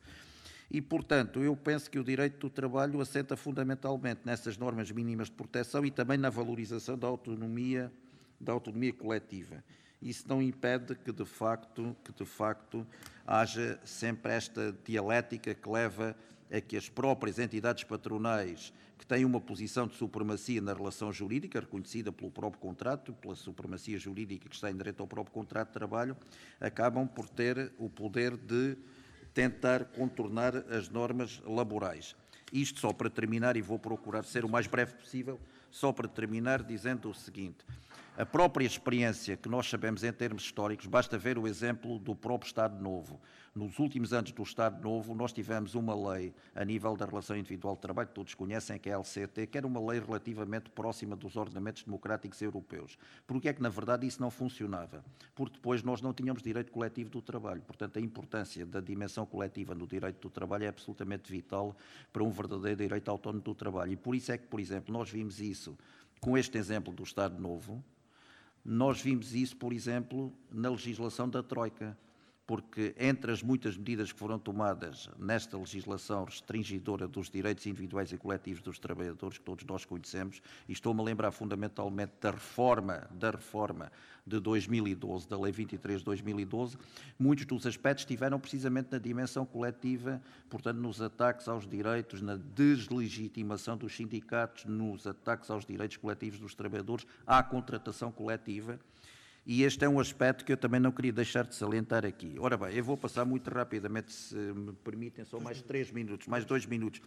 [0.70, 5.36] E, portanto, eu penso que o direito do trabalho assenta fundamentalmente nessas normas mínimas de
[5.36, 7.90] proteção e também na valorização da autonomia,
[8.38, 9.64] da autonomia coletiva.
[10.02, 12.86] Isso não impede que, de facto, que de facto
[13.26, 16.14] haja sempre esta dialética que leva
[16.54, 21.60] a que as próprias entidades patronais que têm uma posição de supremacia na relação jurídica,
[21.60, 25.74] reconhecida pelo próprio contrato, pela supremacia jurídica que está em direito ao próprio contrato de
[25.74, 26.16] trabalho,
[26.62, 28.78] acabam por ter o poder de
[29.34, 32.16] tentar contornar as normas laborais.
[32.51, 35.39] Isto só para terminar, e vou procurar ser o mais breve possível,
[35.72, 37.66] só para terminar dizendo o seguinte:
[38.16, 42.47] a própria experiência que nós sabemos em termos históricos, basta ver o exemplo do próprio
[42.47, 43.20] Estado Novo.
[43.55, 47.74] Nos últimos anos do Estado Novo, nós tivemos uma lei a nível da relação individual
[47.74, 51.16] de trabalho, que todos conhecem, que é a LCT, que era uma lei relativamente próxima
[51.16, 52.99] dos ordenamentos democráticos europeus.
[53.26, 55.03] Porque é que, na verdade, isso não funcionava?
[55.34, 57.64] Porque depois nós não tínhamos direito coletivo do trabalho.
[57.64, 61.76] Portanto, a importância da dimensão coletiva no direito do trabalho é absolutamente vital
[62.11, 63.91] para um verdadeiro direito autónomo do trabalho.
[63.91, 65.76] E por isso é que, por exemplo, nós vimos isso
[66.20, 67.84] com este exemplo do Estado Novo,
[68.64, 71.97] nós vimos isso, por exemplo, na legislação da Troika
[72.46, 78.18] porque entre as muitas medidas que foram tomadas nesta legislação restringidora dos direitos individuais e
[78.18, 83.32] coletivos dos trabalhadores, que todos nós conhecemos, e estou-me a lembrar fundamentalmente da reforma, da
[83.32, 83.91] reforma
[84.28, 86.78] de 2012, da Lei 23 de 2012,
[87.18, 93.78] muitos dos aspectos estiveram precisamente na dimensão coletiva, portanto, nos ataques aos direitos, na deslegitimação
[93.78, 98.80] dos sindicatos, nos ataques aos direitos coletivos dos trabalhadores, à contratação coletiva,
[99.46, 102.36] e este é um aspecto que eu também não queria deixar de salientar aqui.
[102.39, 106.46] Ora bem, eu vou passar muito rapidamente, se me permitem, só mais três minutos, mais
[106.46, 107.02] dois minutos.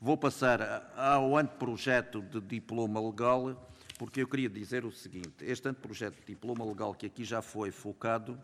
[0.00, 6.20] Vou passar ao anteprojeto de diploma legal, porque eu queria dizer o seguinte: este anteprojeto
[6.20, 8.38] de diploma legal que aqui já foi focado,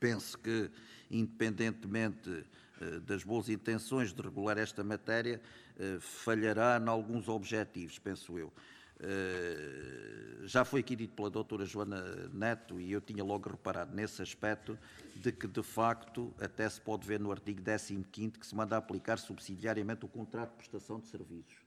[0.00, 0.70] penso que,
[1.10, 2.44] independentemente
[2.80, 5.40] eh, das boas intenções de regular esta matéria,
[5.78, 8.52] eh, falhará em alguns objetivos, penso eu.
[9.00, 14.22] Eh, já foi aqui dito pela doutora Joana Neto, e eu tinha logo reparado nesse
[14.22, 14.78] aspecto,
[15.16, 19.18] de que, de facto, até se pode ver no artigo 15º que se manda aplicar
[19.18, 21.64] subsidiariamente o contrato de prestação de serviços.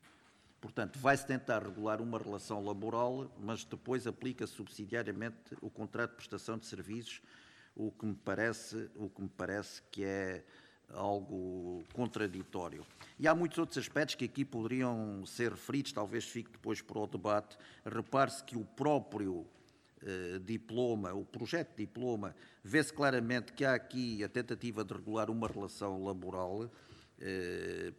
[0.59, 6.57] Portanto, vai-se tentar regular uma relação laboral, mas depois aplica subsidiariamente o contrato de prestação
[6.57, 7.21] de serviços,
[7.75, 10.43] o que me parece, o que, me parece que é
[10.93, 12.85] algo contraditório.
[13.19, 17.07] E há muitos outros aspectos que aqui poderiam ser referidos, talvez fique depois para o
[17.07, 17.57] debate.
[17.85, 19.45] Repare-se que o próprio
[20.03, 25.29] eh, diploma, o projeto de diploma, vê-se claramente que há aqui a tentativa de regular
[25.29, 26.69] uma relação laboral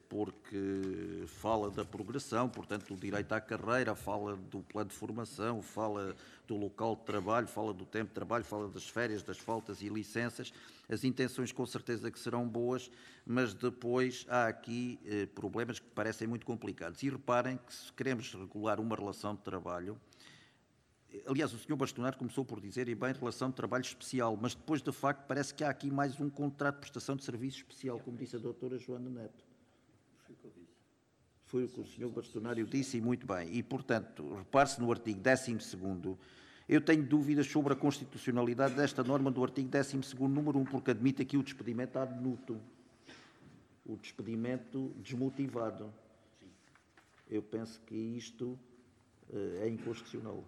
[0.08, 6.14] porque fala da progressão, portanto, do direito à carreira, fala do plano de formação, fala
[6.46, 9.88] do local de trabalho, fala do tempo de trabalho, fala das férias, das faltas e
[9.88, 10.52] licenças.
[10.88, 12.90] As intenções com certeza que serão boas,
[13.26, 17.02] mas depois há aqui eh, problemas que parecem muito complicados.
[17.02, 20.00] E reparem que se queremos regular uma relação de trabalho,
[21.26, 21.74] Aliás, o Sr.
[21.74, 25.54] Bastonar começou por dizer, e bem, relação de trabalho especial, mas depois, de facto, parece
[25.54, 28.78] que há aqui mais um contrato de prestação de serviço especial, como disse a doutora
[28.78, 29.44] Joana Neto.
[31.46, 32.09] Foi o que o Sr.
[32.09, 33.54] Bastonário disse, e muito bem.
[33.54, 35.56] E, portanto, repare-se no artigo 12
[36.68, 39.96] eu tenho dúvidas sobre a constitucionalidade desta norma do artigo 12
[40.28, 42.61] número 1, porque admite aqui o despedimento ad nutum,
[43.86, 45.90] o despedimento desmotivado.
[47.30, 48.59] Eu penso que isto
[49.30, 50.44] uh, é inconstitucional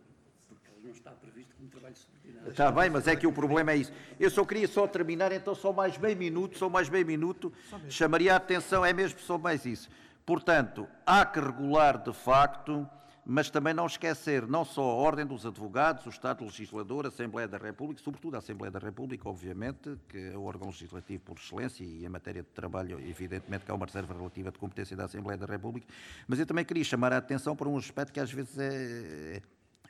[0.82, 2.50] não está previsto como trabalho subordinado.
[2.50, 3.92] Está bem, mas é que o problema é isso.
[4.18, 7.52] Eu só queria só terminar, então só mais meio minuto, só mais meio minuto,
[7.88, 9.88] chamaria a atenção, é mesmo só mais isso.
[10.24, 12.88] Portanto, há que regular de facto,
[13.24, 17.46] mas também não esquecer não só a Ordem dos Advogados, o Estado Legislador, a Assembleia
[17.46, 21.84] da República, sobretudo a Assembleia da República, obviamente, que é o órgão legislativo por excelência
[21.84, 25.38] e em matéria de trabalho, evidentemente, que há uma reserva relativa de competência da Assembleia
[25.38, 25.86] da República,
[26.26, 29.42] mas eu também queria chamar a atenção para um aspecto que às vezes é, é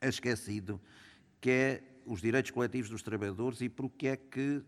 [0.09, 0.81] esquecido,
[1.41, 4.63] que é os direitos coletivos dos trabalhadores e porque é que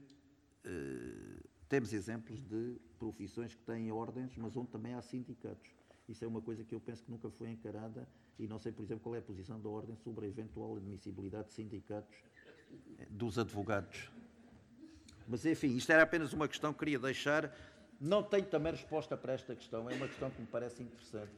[0.65, 5.71] eh, temos exemplos de profissões que têm ordens, mas onde também há sindicatos.
[6.09, 8.07] Isso é uma coisa que eu penso que nunca foi encarada
[8.39, 11.49] e não sei, por exemplo, qual é a posição da ordem sobre a eventual admissibilidade
[11.49, 12.15] de sindicatos
[12.99, 14.11] eh, dos advogados.
[15.27, 17.55] Mas, enfim, isto era apenas uma questão que queria deixar.
[18.01, 21.33] Não tenho também resposta para esta questão, é uma questão que me parece interessante.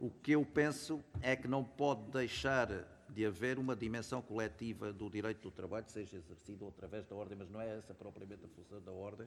[0.00, 2.68] O que eu penso é que não pode deixar
[3.14, 7.48] de haver uma dimensão coletiva do direito do trabalho, seja exercido através da ordem, mas
[7.48, 9.26] não é essa propriamente a função da ordem.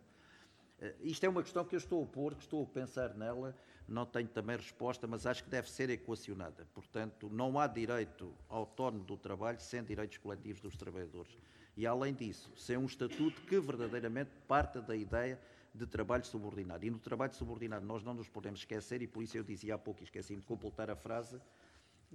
[0.80, 3.56] Uh, isto é uma questão que eu estou a pôr, que estou a pensar nela,
[3.88, 6.68] não tenho também resposta, mas acho que deve ser equacionada.
[6.74, 11.38] Portanto, não há direito autónomo do trabalho sem direitos coletivos dos trabalhadores.
[11.76, 15.40] E, além disso, sem um estatuto que verdadeiramente parta da ideia
[15.74, 16.86] de trabalho subordinado.
[16.86, 19.78] E no trabalho subordinado nós não nos podemos esquecer, e por isso eu dizia há
[19.78, 21.40] pouco, e esqueci de completar a frase,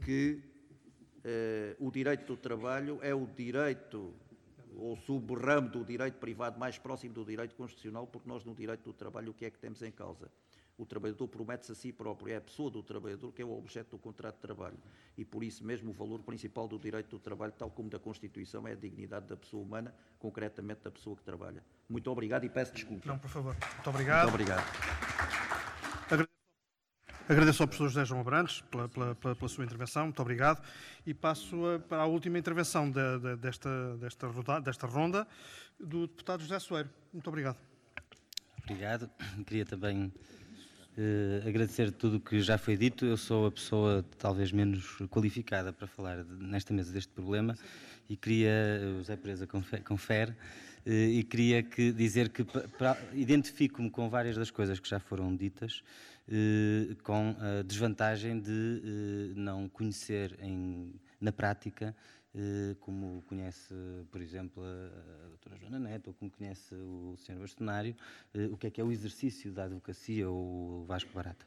[0.04, 0.42] que
[1.24, 4.14] eh, o direito do trabalho é o direito
[4.76, 8.92] ou sub-ramo do direito privado mais próximo do direito constitucional, porque nós no direito do
[8.92, 10.30] trabalho o que é que temos em causa?
[10.78, 13.90] O trabalhador promete-se a si próprio, é a pessoa do trabalhador que é o objeto
[13.90, 14.78] do contrato de trabalho.
[15.16, 18.66] E por isso mesmo o valor principal do direito do trabalho, tal como da Constituição,
[18.66, 21.62] é a dignidade da pessoa humana, concretamente da pessoa que trabalha.
[21.88, 23.06] Muito obrigado e peço desculpa.
[23.06, 23.54] Não, por favor.
[23.74, 24.22] Muito obrigado.
[24.22, 25.11] Muito obrigado.
[27.28, 30.62] Agradeço ao professor José João Abrantes pela, pela, pela, sua intervenção, muito obrigado.
[31.06, 35.26] E passo a, para a última intervenção de, de, desta, desta, roda, desta ronda
[35.78, 36.90] do deputado José Soeiro.
[37.12, 37.56] Muito obrigado.
[38.64, 39.08] Obrigado.
[39.46, 40.12] Queria também
[40.98, 43.06] eh, agradecer tudo o que já foi dito.
[43.06, 47.56] Eu sou a pessoa talvez menos qualificada para falar de, nesta mesa deste problema
[48.08, 48.50] e queria,
[48.94, 50.34] o José Presa confere,
[50.84, 52.44] eh, e queria que, dizer que
[53.14, 56.11] identifico-me com várias das coisas que já foram ditas eh,
[57.02, 61.94] com a desvantagem de eh, não conhecer em, na prática
[62.34, 63.74] eh, como conhece,
[64.10, 67.38] por exemplo, a, doutora Joana Neto, ou como conhece o Sr.
[67.38, 67.94] Bastonário,
[68.32, 71.46] eh, o que é que é o exercício da advocacia ou o Vasco Barata.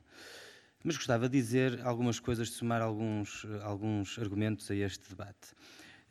[0.83, 5.55] Mas gostava de dizer algumas coisas, de somar alguns, alguns argumentos a este debate.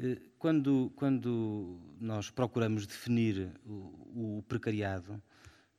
[0.01, 5.23] Eh, quando, quando nós procuramos definir o, o precariado,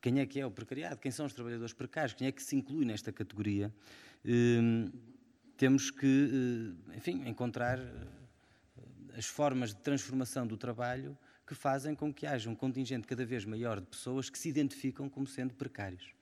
[0.05, 2.55] quem é que é o precariado, quem são os trabalhadores precários, quem é que se
[2.55, 3.73] inclui nesta categoria,
[5.57, 7.79] temos que, enfim, encontrar
[9.17, 11.17] as formas de transformação do trabalho
[11.47, 15.09] que fazem com que haja um contingente cada vez maior de pessoas que se identificam
[15.09, 16.13] como sendo precários.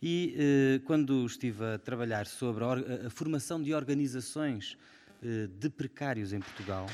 [0.00, 4.78] E eh, quando estive a trabalhar sobre a, formação de organizações
[5.20, 6.86] eh, de precários em Portugal,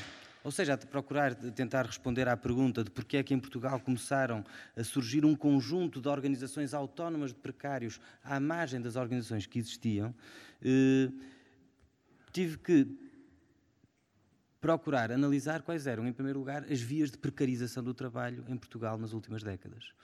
[0.45, 4.45] ou seja, a procurar tentar responder à pergunta de porquê é que em Portugal começaram
[4.77, 10.13] a surgir um conjunto de organizações autónomas de precários à margem das organizações que existiam,
[10.61, 11.09] eh,
[12.31, 12.87] tive que
[14.61, 18.99] procurar analisar quais eram, em primeiro lugar, as vias de precarização do trabalho em Portugal
[18.99, 19.95] nas últimas décadas.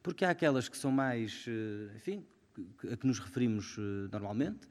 [0.00, 2.24] Porque há aquelas que são mais, eh, enfim,
[2.92, 4.68] a que nos referimos eh, normalmente,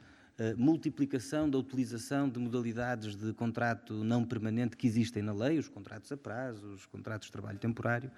[0.58, 6.12] multiplicação da utilização de modalidades de contrato não permanente que existem na lei, os contratos
[6.12, 8.12] a prazo, os contratos de trabalho temporário.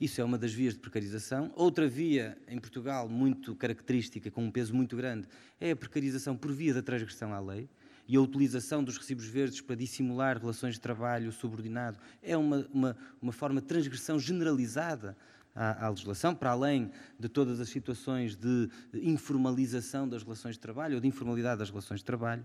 [0.00, 1.50] Isso é uma das vias de precarização.
[1.56, 5.26] Outra via, em Portugal, muito característica, com um peso muito grande,
[5.60, 7.68] é a precarização por via da transgressão à lei
[8.06, 12.96] e a utilização dos recibos verdes para dissimular relações de trabalho subordinado é uma, uma,
[13.20, 15.16] uma forma de transgressão generalizada
[15.54, 20.94] à, à, legislação, para além de todas as situações de informalização das relações de trabalho
[20.94, 22.44] ou de informalidade das relações de trabalho.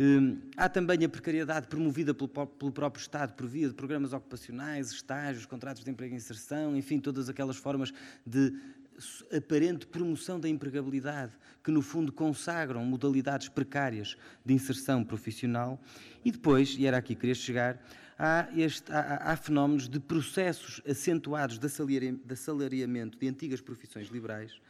[0.00, 4.92] Hum, há também a precariedade promovida pelo, pelo, próprio Estado por via de programas ocupacionais,
[4.92, 7.92] estágios, contratos de emprego e inserção, enfim, todas aquelas formas
[8.24, 8.54] de
[9.36, 11.32] aparente promoção da empregabilidade,
[11.62, 15.80] que no fundo consagram modalidades precárias de inserção profissional.
[16.24, 17.82] E depois, e era aqui que queria chegar,
[18.18, 21.66] há, este, há, há fenómenos de processos acentuados de
[22.32, 24.60] assalariamento de antigas profissões liberais,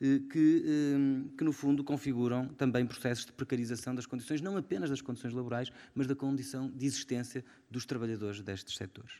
[0.00, 4.90] eh, que, eh, que, no fundo configuram também processos de precarização das condições, não apenas
[4.90, 9.14] das condições laborais, mas da condição de existência dos trabalhadores destes setores.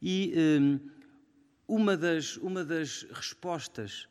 [0.00, 0.80] E eh,
[1.68, 4.08] uma das, uma das respostas,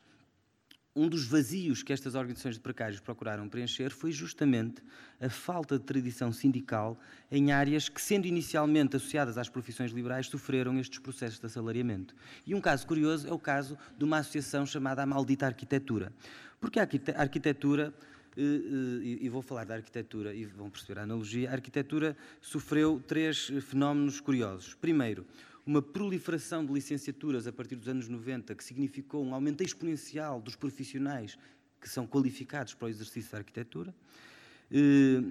[0.96, 4.84] um dos vazios que estas organizações de precários procuraram preencher foi justamente
[5.20, 7.00] a falta de tradição sindical
[7.32, 12.14] em áreas que, sendo inicialmente associadas às profissões liberais, sofreram estes processos de assalariamento.
[12.46, 16.12] E um caso curioso é o caso de uma associação chamada a Maldita Arquitetura.
[16.60, 17.94] Porque a arquitetura
[18.38, 23.02] eh, eh, e vou falar da arquitetura e vão perceber a analogia, a arquitetura sofreu
[23.06, 24.74] três fenómenos curiosos.
[24.74, 25.26] Primeiro,
[25.66, 30.56] uma proliferação de licenciaturas a partir dos anos 90, que significou um aumento exponencial dos
[30.56, 31.38] profissionais
[31.80, 33.94] que são qualificados para o exercício da arquitetura,
[34.72, 35.24] eh,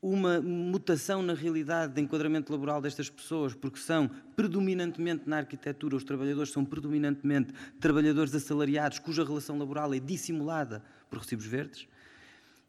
[0.00, 6.04] uma mutação na realidade de enquadramento laboral destas pessoas, porque são predominantemente na arquitetura, os
[6.04, 11.88] trabalhadores são predominantemente trabalhadores assalariados, cuja relação laboral é dissimulada por recibos verdes,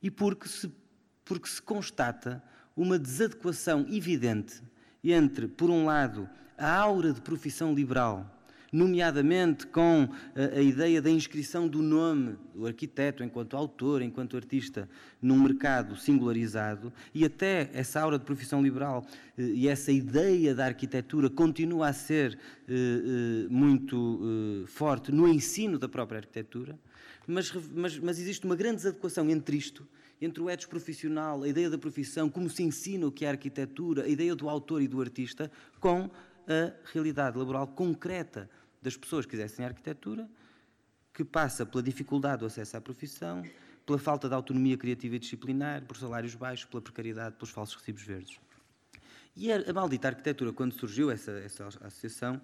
[0.01, 0.71] e porque se,
[1.23, 2.43] porque se constata
[2.75, 4.61] uma desadequação evidente
[5.11, 8.25] entre, por um lado, a aura de profissão liberal,
[8.71, 14.89] nomeadamente com a, a, ideia da inscrição do nome do arquiteto enquanto autor, enquanto artista,
[15.21, 19.05] num mercado singularizado, e até essa aura de profissão liberal
[19.37, 25.27] eh, e essa ideia da arquitetura continua a ser eh, eh, muito eh, forte no
[25.27, 26.77] ensino da própria arquitetura,
[27.25, 29.87] mas, mas, mas existe uma grande desadequação entre isto
[30.21, 33.31] entre o etos profissional, a ideia da profissão, como se ensina o que é a
[33.31, 36.09] arquitetura, a ideia do autor e do artista, com
[36.47, 38.49] a realidade laboral concreta
[38.81, 40.29] das pessoas que exercem a arquitetura,
[41.13, 43.43] que passa pela dificuldade do acesso à profissão,
[43.85, 48.03] pela falta de autonomia criativa e disciplinar, por salários baixos, pela precariedade, pelos falsos recibos
[48.03, 48.39] verdes.
[49.35, 52.41] E a, maldita arquitetura, quando surgiu essa, essa associação,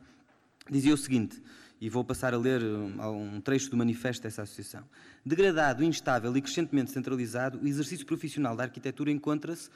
[0.70, 1.42] dizia o seguinte,
[1.80, 4.84] e vou passar a ler um, um trecho do manifesto dessa associação.
[5.26, 9.70] Degradado, instável e crescentemente centralizado, o exercício profissional da arquitetura encontra-se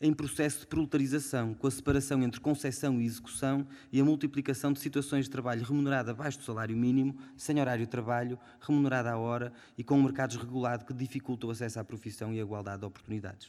[0.00, 4.78] em processo de proletarização, com a separação entre concepção e execução e a multiplicação de
[4.78, 9.52] situações de trabalho remunerada abaixo do salário mínimo, sem horário de trabalho, remunerada à hora
[9.76, 12.86] e com um mercado desregulado que dificulta o acesso à profissão e a igualdade de
[12.86, 13.48] oportunidades.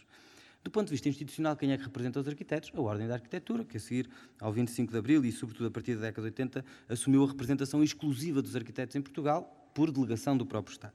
[0.62, 2.72] Do ponto de vista institucional, quem é que representa os arquitetos?
[2.76, 4.10] A Ordem da Arquitetura, que a seguir
[4.40, 7.82] ao 25 de Abril e sobretudo a partir da década de 80 assumiu a representação
[7.82, 10.94] exclusiva dos arquitetos em Portugal por delegação do próprio Estado.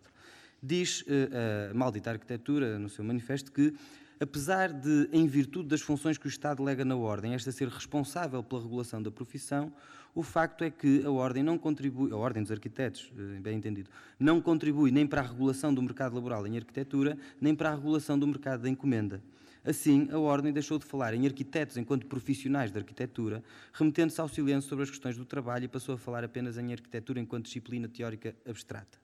[0.63, 3.75] Diz uh, a maldita arquitetura no seu manifesto que
[4.21, 8.43] apesar de, em virtude das funções que o Estado lega na Ordem, esta ser responsável
[8.43, 9.73] pela regulação da profissão,
[10.15, 13.91] o facto é que a Ordem não contribui, a Ordem dos Arquitetos, eh, bem entendido,
[14.19, 18.17] não contribui nem para a regulação do mercado laboral em arquitetura, nem para a regulação
[18.17, 19.21] do mercado da encomenda.
[19.65, 23.43] Assim, a Ordem deixou de falar em arquitetos enquanto profissionais de arquitetura,
[23.73, 27.19] remetendo-se ao silêncio sobre as questões do trabalho e passou a falar apenas em arquitetura
[27.19, 28.99] enquanto disciplina teórica abstrata.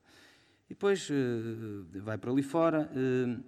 [0.67, 3.43] E depois uh, vai para ali fora, uh,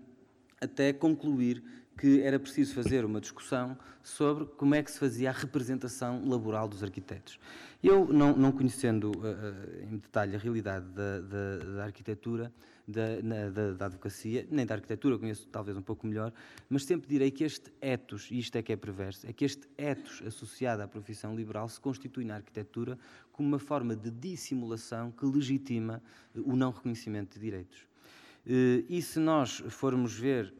[0.60, 1.62] até concluir
[1.98, 6.66] que era preciso fazer uma discussão sobre como é que se fazia a representação laboral
[6.66, 7.38] dos arquitetos.
[7.82, 12.50] Eu, não, não conhecendo uh, em detalhe a realidade da, da, da arquitetura,
[12.86, 16.32] da, na, da, da, advocacia, nem da arquitetura, conheço talvez um pouco melhor,
[16.68, 19.68] mas sempre direi que este etos, e isto é que é perverso, é que este
[19.78, 22.98] etos associado à profissão liberal se constitui na arquitetura
[23.32, 26.02] como uma forma de dissimulação que legitima
[26.34, 27.86] o não reconhecimento de direitos.
[28.46, 30.52] Eh, e se nós formos ver,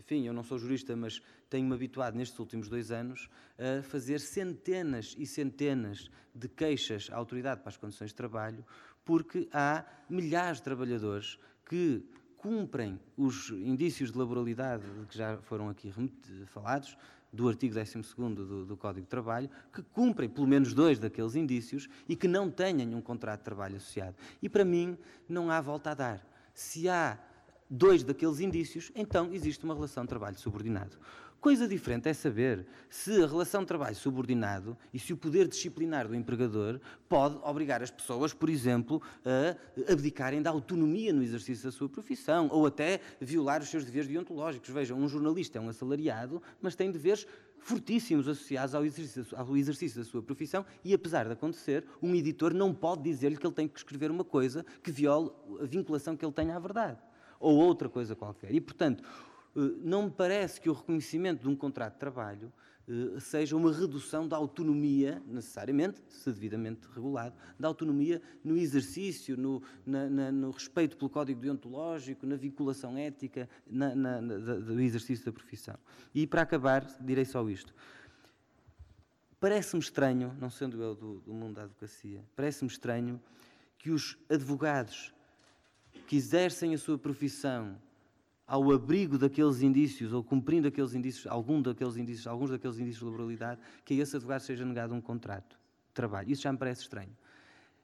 [0.00, 1.20] enfim, eu não sou jurista, mas
[1.50, 3.28] tenho-me habituado nestes últimos dois anos
[3.58, 8.64] a fazer centenas e centenas de queixas à autoridade para as condições de trabalho,
[9.04, 12.02] porque há milhares de trabalhadores que
[12.38, 15.92] cumprem os indícios de laboralidade que já foram aqui
[16.46, 16.96] falados,
[17.30, 18.02] do artigo 12
[18.34, 22.50] do, do Código de Trabalho, que cumprem pelo menos dois daqueles indícios e que não
[22.50, 24.16] tenham um contrato de trabalho associado.
[24.42, 24.96] E para mim
[25.28, 26.26] não há volta a dar.
[26.52, 27.18] Se há
[27.70, 30.98] dois daqueles indícios, então existe uma relação de trabalho subordinado.
[31.40, 36.06] Coisa diferente é saber se a relação de trabalho subordinado e se o poder disciplinar
[36.06, 36.78] do empregador
[37.08, 42.48] pode obrigar as pessoas, por exemplo, a abdicarem da autonomia no exercício da sua profissão
[42.52, 44.68] ou até violar os seus deveres deontológicos.
[44.68, 47.26] Vejam, um jornalista é um assalariado, mas tem deveres
[47.58, 52.52] fortíssimos associados ao exercício, ao exercício, da sua profissão e, apesar de acontecer, um editor
[52.52, 56.24] não pode dizer-lhe que ele tem que escrever uma coisa que viole a vinculação que
[56.24, 56.98] ele tem à verdade
[57.40, 58.54] ou outra coisa qualquer.
[58.54, 59.02] E, portanto,
[59.56, 62.52] eh, não me parece que o reconhecimento de um contrato de trabalho
[62.86, 69.62] eh, seja uma redução da autonomia, necessariamente, se devidamente regulado, da autonomia no exercício, no,
[69.86, 75.78] na, na, no respeito pelo código deontológico, na vinculação ética, na, do exercício da profissão.
[76.14, 77.74] E para acabar, direi só isto.
[79.40, 83.18] Parece-me estranho, não sendo eu do, do mundo da advocacia, parece-me estranho
[83.78, 85.14] que os advogados
[86.10, 87.80] que exercem a sua profissão
[88.44, 93.04] ao abrigo daqueles indícios, ou cumprindo aqueles indícios, algum daqueles indícios, alguns daqueles indícios de
[93.04, 95.56] laboralidade, que a esse advogado seja negado um contrato
[95.86, 96.28] de trabalho.
[96.28, 97.16] Isso já me parece estranho.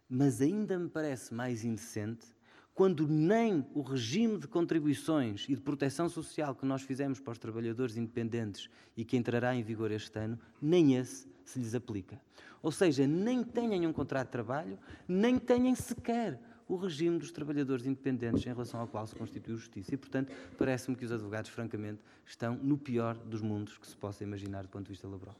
[0.08, 2.26] Mas ainda me parece mais indecente
[2.74, 7.38] quando nem o regime de contribuições e de proteção social que nós fizemos para os
[7.38, 12.20] trabalhadores independentes e que entrará em vigor este ano, nem esse se lhes aplica.
[12.60, 14.76] Ou seja, nem têm um contrato de trabalho,
[15.06, 19.94] nem têm sequer o regime dos trabalhadores independentes em relação ao qual se constitui justiça.
[19.94, 24.24] E, portanto, parece-me que os advogados, francamente, estão no pior dos mundos que se possa
[24.24, 25.36] imaginar do ponto de vista laboral.